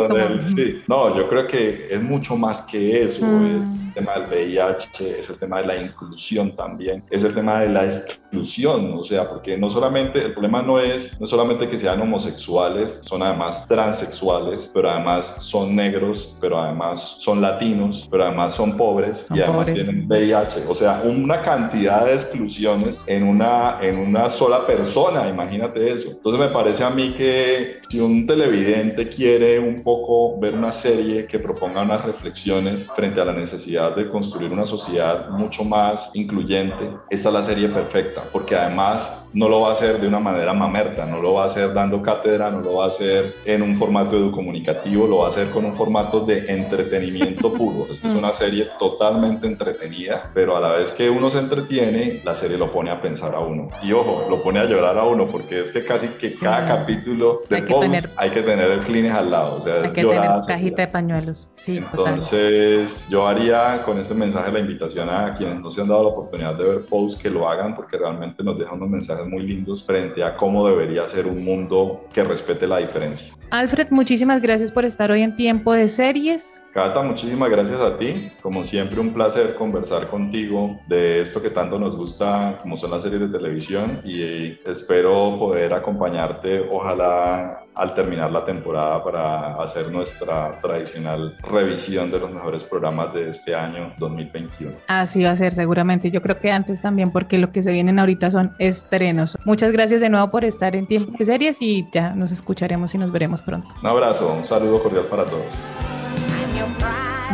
sí. 0.55 0.81
No, 0.87 1.15
yo 1.15 1.27
creo 1.29 1.47
que 1.47 1.87
es 1.89 2.01
mucho 2.01 2.35
más 2.35 2.61
que 2.61 3.03
eso, 3.03 3.25
mm 3.25 3.82
el 3.95 4.05
tema 4.05 4.13
del 4.13 4.27
VIH, 4.27 5.19
es 5.19 5.29
el 5.29 5.37
tema 5.37 5.61
de 5.61 5.67
la 5.67 5.77
inclusión 5.77 6.55
también, 6.55 7.03
es 7.11 7.23
el 7.23 7.33
tema 7.33 7.61
de 7.61 7.69
la 7.69 7.85
exclusión, 7.85 8.93
o 8.93 9.03
sea, 9.03 9.29
porque 9.29 9.57
no 9.57 9.69
solamente, 9.69 10.23
el 10.25 10.33
problema 10.33 10.61
no 10.61 10.79
es, 10.79 11.19
no 11.19 11.27
solamente 11.27 11.69
que 11.69 11.79
sean 11.79 12.01
homosexuales, 12.01 13.01
son 13.03 13.21
además 13.21 13.67
transexuales, 13.67 14.69
pero 14.73 14.89
además 14.89 15.37
son 15.41 15.75
negros, 15.75 16.35
pero 16.41 16.59
además 16.59 17.17
son 17.19 17.41
latinos, 17.41 18.07
pero 18.09 18.25
además 18.25 18.55
son 18.55 18.77
pobres 18.77 19.27
y 19.33 19.41
además 19.41 19.71
tienen 19.71 20.07
VIH, 20.07 20.65
o 20.67 20.75
sea, 20.75 21.01
una 21.05 21.41
cantidad 21.41 22.05
de 22.05 22.15
exclusiones 22.15 23.01
en 23.05 23.23
una, 23.23 23.77
en 23.81 23.97
una 23.97 24.29
sola 24.29 24.65
persona, 24.65 25.29
imagínate 25.29 25.91
eso. 25.91 26.09
Entonces 26.09 26.39
me 26.39 26.47
parece 26.47 26.83
a 26.83 26.89
mí 26.89 27.13
que 27.15 27.81
si 27.89 27.99
un 27.99 28.25
televidente 28.25 29.07
quiere 29.09 29.59
un 29.59 29.83
poco 29.83 30.39
ver 30.39 30.55
una 30.55 30.71
serie 30.71 31.27
que 31.27 31.39
proponga 31.39 31.83
unas 31.83 32.03
reflexiones 32.03 32.87
frente 32.95 33.21
a 33.21 33.25
la 33.25 33.33
necesidad 33.33 33.82
de 33.91 34.09
construir 34.09 34.51
una 34.51 34.65
sociedad 34.65 35.29
mucho 35.29 35.63
más 35.63 36.09
incluyente, 36.13 36.91
esta 37.09 37.29
es 37.29 37.33
la 37.33 37.43
serie 37.43 37.69
perfecta, 37.69 38.23
porque 38.31 38.55
además 38.55 39.22
no 39.33 39.49
lo 39.49 39.61
va 39.61 39.69
a 39.69 39.73
hacer 39.73 39.99
de 39.99 40.07
una 40.07 40.19
manera 40.19 40.53
mamerta, 40.53 41.05
no 41.05 41.21
lo 41.21 41.33
va 41.33 41.43
a 41.43 41.47
hacer 41.47 41.73
dando 41.73 42.01
cátedra, 42.01 42.51
no 42.51 42.61
lo 42.61 42.75
va 42.75 42.85
a 42.85 42.87
hacer 42.89 43.35
en 43.45 43.61
un 43.61 43.77
formato 43.77 44.15
educomunicativo, 44.15 45.07
lo 45.07 45.17
va 45.19 45.27
a 45.27 45.29
hacer 45.29 45.49
con 45.49 45.65
un 45.65 45.75
formato 45.75 46.21
de 46.21 46.45
entretenimiento 46.51 47.51
puro. 47.53 47.87
Esta 47.91 48.07
es 48.07 48.13
una 48.13 48.33
serie 48.33 48.69
totalmente 48.79 49.47
entretenida, 49.47 50.31
pero 50.33 50.55
a 50.55 50.61
la 50.61 50.73
vez 50.73 50.91
que 50.91 51.09
uno 51.09 51.29
se 51.29 51.39
entretiene, 51.39 52.21
la 52.23 52.35
serie 52.35 52.57
lo 52.57 52.71
pone 52.71 52.91
a 52.91 53.01
pensar 53.01 53.33
a 53.35 53.39
uno. 53.39 53.69
Y 53.81 53.91
ojo, 53.91 54.27
lo 54.29 54.41
pone 54.41 54.59
a 54.59 54.65
llorar 54.65 54.97
a 54.97 55.03
uno, 55.03 55.27
porque 55.27 55.61
es 55.61 55.71
que 55.71 55.85
casi 55.85 56.07
que 56.09 56.31
cada 56.39 56.67
capítulo 56.67 57.41
de 57.49 57.57
hay 57.57 57.61
que, 57.63 57.73
tener, 57.73 58.09
hay 58.17 58.29
que 58.29 58.41
tener 58.41 58.71
el 58.71 58.79
Kleenex 58.81 59.15
al 59.15 59.31
lado. 59.31 59.55
O 59.55 59.61
sea, 59.61 59.75
hay 59.83 59.91
que 59.91 60.05
tener 60.05 60.29
cajita 60.47 60.81
de 60.83 60.87
pañuelos. 60.87 61.49
Sí, 61.53 61.77
Entonces, 61.77 63.05
yo 63.09 63.27
haría 63.27 63.81
con 63.83 63.97
este 63.97 64.13
mensaje 64.13 64.51
la 64.51 64.59
invitación 64.59 65.09
a 65.09 65.33
quienes 65.35 65.59
no 65.59 65.71
se 65.71 65.81
han 65.81 65.87
dado 65.87 66.03
la 66.03 66.09
oportunidad 66.09 66.55
de 66.55 66.63
ver 66.63 66.85
Pose 66.85 67.17
que 67.17 67.29
lo 67.29 67.47
hagan, 67.47 67.75
porque 67.75 67.97
realmente 67.97 68.43
nos 68.43 68.57
dejan 68.57 68.75
unos 68.75 68.89
mensajes 68.89 69.22
muy 69.23 69.43
lindos 69.43 69.85
frente 69.85 70.23
a 70.23 70.35
cómo 70.35 70.67
debería 70.67 71.07
ser 71.09 71.27
un 71.27 71.43
mundo 71.43 72.05
que 72.13 72.23
respete 72.23 72.67
la 72.67 72.79
diferencia. 72.79 73.33
Alfred, 73.51 73.89
muchísimas 73.91 74.41
gracias 74.41 74.71
por 74.71 74.85
estar 74.85 75.11
hoy 75.11 75.21
en 75.21 75.35
Tiempo 75.35 75.73
de 75.73 75.87
Series. 75.87 76.62
Cata, 76.73 77.03
muchísimas 77.03 77.51
gracias 77.51 77.79
a 77.79 77.99
ti. 77.99 78.31
Como 78.41 78.63
siempre, 78.63 78.99
un 78.99 79.13
placer 79.13 79.53
conversar 79.53 80.07
contigo 80.07 80.79
de 80.87 81.21
esto 81.21 81.39
que 81.39 81.51
tanto 81.51 81.77
nos 81.77 81.95
gusta, 81.95 82.57
como 82.61 82.77
son 82.79 82.89
las 82.89 83.03
series 83.03 83.21
de 83.21 83.27
televisión, 83.27 84.01
y 84.03 84.57
espero 84.65 85.37
poder 85.37 85.71
acompañarte, 85.71 86.67
ojalá 86.71 87.59
al 87.75 87.93
terminar 87.93 88.31
la 88.31 88.43
temporada 88.43 89.03
para 89.03 89.55
hacer 89.55 89.91
nuestra 89.91 90.59
tradicional 90.61 91.37
revisión 91.43 92.09
de 92.09 92.19
los 92.19 92.31
mejores 92.31 92.63
programas 92.63 93.13
de 93.13 93.29
este 93.29 93.53
año 93.53 93.93
2021. 93.99 94.73
Así 94.87 95.23
va 95.23 95.31
a 95.31 95.37
ser 95.37 95.53
seguramente. 95.53 96.09
Yo 96.09 96.23
creo 96.23 96.39
que 96.39 96.51
antes 96.51 96.81
también 96.81 97.11
porque 97.11 97.37
lo 97.37 97.51
que 97.51 97.61
se 97.61 97.71
vienen 97.71 97.99
ahorita 97.99 98.31
son 98.31 98.51
estrenos. 98.57 99.37
Muchas 99.45 99.71
gracias 99.73 100.01
de 100.01 100.09
nuevo 100.09 100.31
por 100.31 100.43
estar 100.43 100.75
en 100.75 100.87
Tiempo 100.87 101.11
de 101.17 101.25
Series 101.25 101.61
y 101.61 101.87
ya 101.91 102.15
nos 102.15 102.31
escucharemos 102.31 102.95
y 102.95 102.97
nos 102.97 103.11
veremos 103.11 103.43
pronto. 103.43 103.67
Un 103.81 103.87
abrazo, 103.87 104.33
un 104.39 104.45
saludo 104.45 104.81
cordial 104.81 105.05
para 105.05 105.25
todos. 105.25 105.53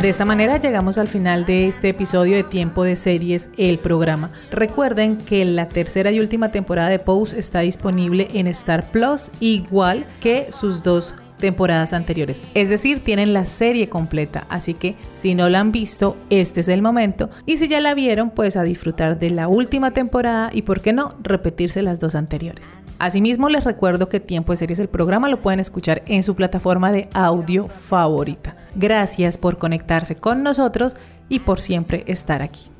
De 0.00 0.08
esta 0.08 0.24
manera 0.24 0.56
llegamos 0.56 0.96
al 0.96 1.08
final 1.08 1.44
de 1.44 1.68
este 1.68 1.90
episodio 1.90 2.34
de 2.34 2.42
Tiempo 2.42 2.84
de 2.84 2.96
Series, 2.96 3.50
el 3.58 3.78
programa. 3.78 4.30
Recuerden 4.50 5.18
que 5.18 5.44
la 5.44 5.68
tercera 5.68 6.10
y 6.10 6.20
última 6.20 6.50
temporada 6.50 6.88
de 6.88 6.98
Pose 6.98 7.38
está 7.38 7.60
disponible 7.60 8.28
en 8.32 8.46
Star 8.46 8.90
Plus, 8.90 9.30
igual 9.40 10.06
que 10.22 10.52
sus 10.52 10.82
dos 10.82 11.14
temporadas 11.36 11.92
anteriores. 11.92 12.40
Es 12.54 12.70
decir, 12.70 13.04
tienen 13.04 13.34
la 13.34 13.44
serie 13.44 13.90
completa, 13.90 14.46
así 14.48 14.72
que 14.72 14.96
si 15.12 15.34
no 15.34 15.50
la 15.50 15.60
han 15.60 15.70
visto, 15.70 16.16
este 16.30 16.60
es 16.60 16.68
el 16.68 16.80
momento. 16.80 17.28
Y 17.44 17.58
si 17.58 17.68
ya 17.68 17.80
la 17.82 17.92
vieron, 17.92 18.30
pues 18.30 18.56
a 18.56 18.62
disfrutar 18.62 19.18
de 19.18 19.28
la 19.28 19.48
última 19.48 19.90
temporada 19.90 20.48
y, 20.50 20.62
por 20.62 20.80
qué 20.80 20.94
no, 20.94 21.14
repetirse 21.22 21.82
las 21.82 22.00
dos 22.00 22.14
anteriores. 22.14 22.72
Asimismo, 23.00 23.48
les 23.48 23.64
recuerdo 23.64 24.10
que 24.10 24.20
Tiempo 24.20 24.52
de 24.52 24.58
Series, 24.58 24.78
el 24.78 24.90
programa, 24.90 25.30
lo 25.30 25.40
pueden 25.40 25.58
escuchar 25.58 26.02
en 26.04 26.22
su 26.22 26.34
plataforma 26.34 26.92
de 26.92 27.08
audio 27.14 27.66
favorita. 27.66 28.56
Gracias 28.74 29.38
por 29.38 29.56
conectarse 29.56 30.16
con 30.16 30.42
nosotros 30.42 30.94
y 31.30 31.38
por 31.38 31.62
siempre 31.62 32.04
estar 32.06 32.42
aquí. 32.42 32.70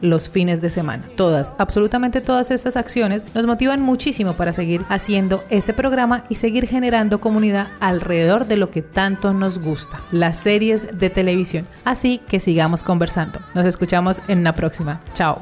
los 0.00 0.28
fines 0.28 0.60
de 0.60 0.70
semana. 0.70 1.04
Todas, 1.16 1.52
absolutamente 1.58 2.20
todas 2.20 2.50
estas 2.50 2.76
acciones 2.76 3.24
nos 3.34 3.46
motivan 3.46 3.80
muchísimo 3.80 4.34
para 4.34 4.52
seguir 4.52 4.82
haciendo 4.88 5.44
este 5.50 5.72
programa 5.72 6.24
y 6.28 6.36
seguir 6.36 6.66
generando 6.66 7.20
comunidad 7.20 7.68
alrededor 7.80 8.46
de 8.46 8.56
lo 8.56 8.70
que 8.70 8.82
tanto 8.82 9.32
nos 9.34 9.58
gusta, 9.58 10.00
las 10.10 10.38
series 10.38 10.98
de 10.98 11.10
televisión. 11.10 11.66
Así 11.84 12.18
que 12.28 12.40
sigamos 12.40 12.82
conversando. 12.82 13.38
Nos 13.54 13.66
escuchamos 13.66 14.20
en 14.28 14.38
una 14.38 14.54
próxima. 14.54 15.00
Chao. 15.14 15.40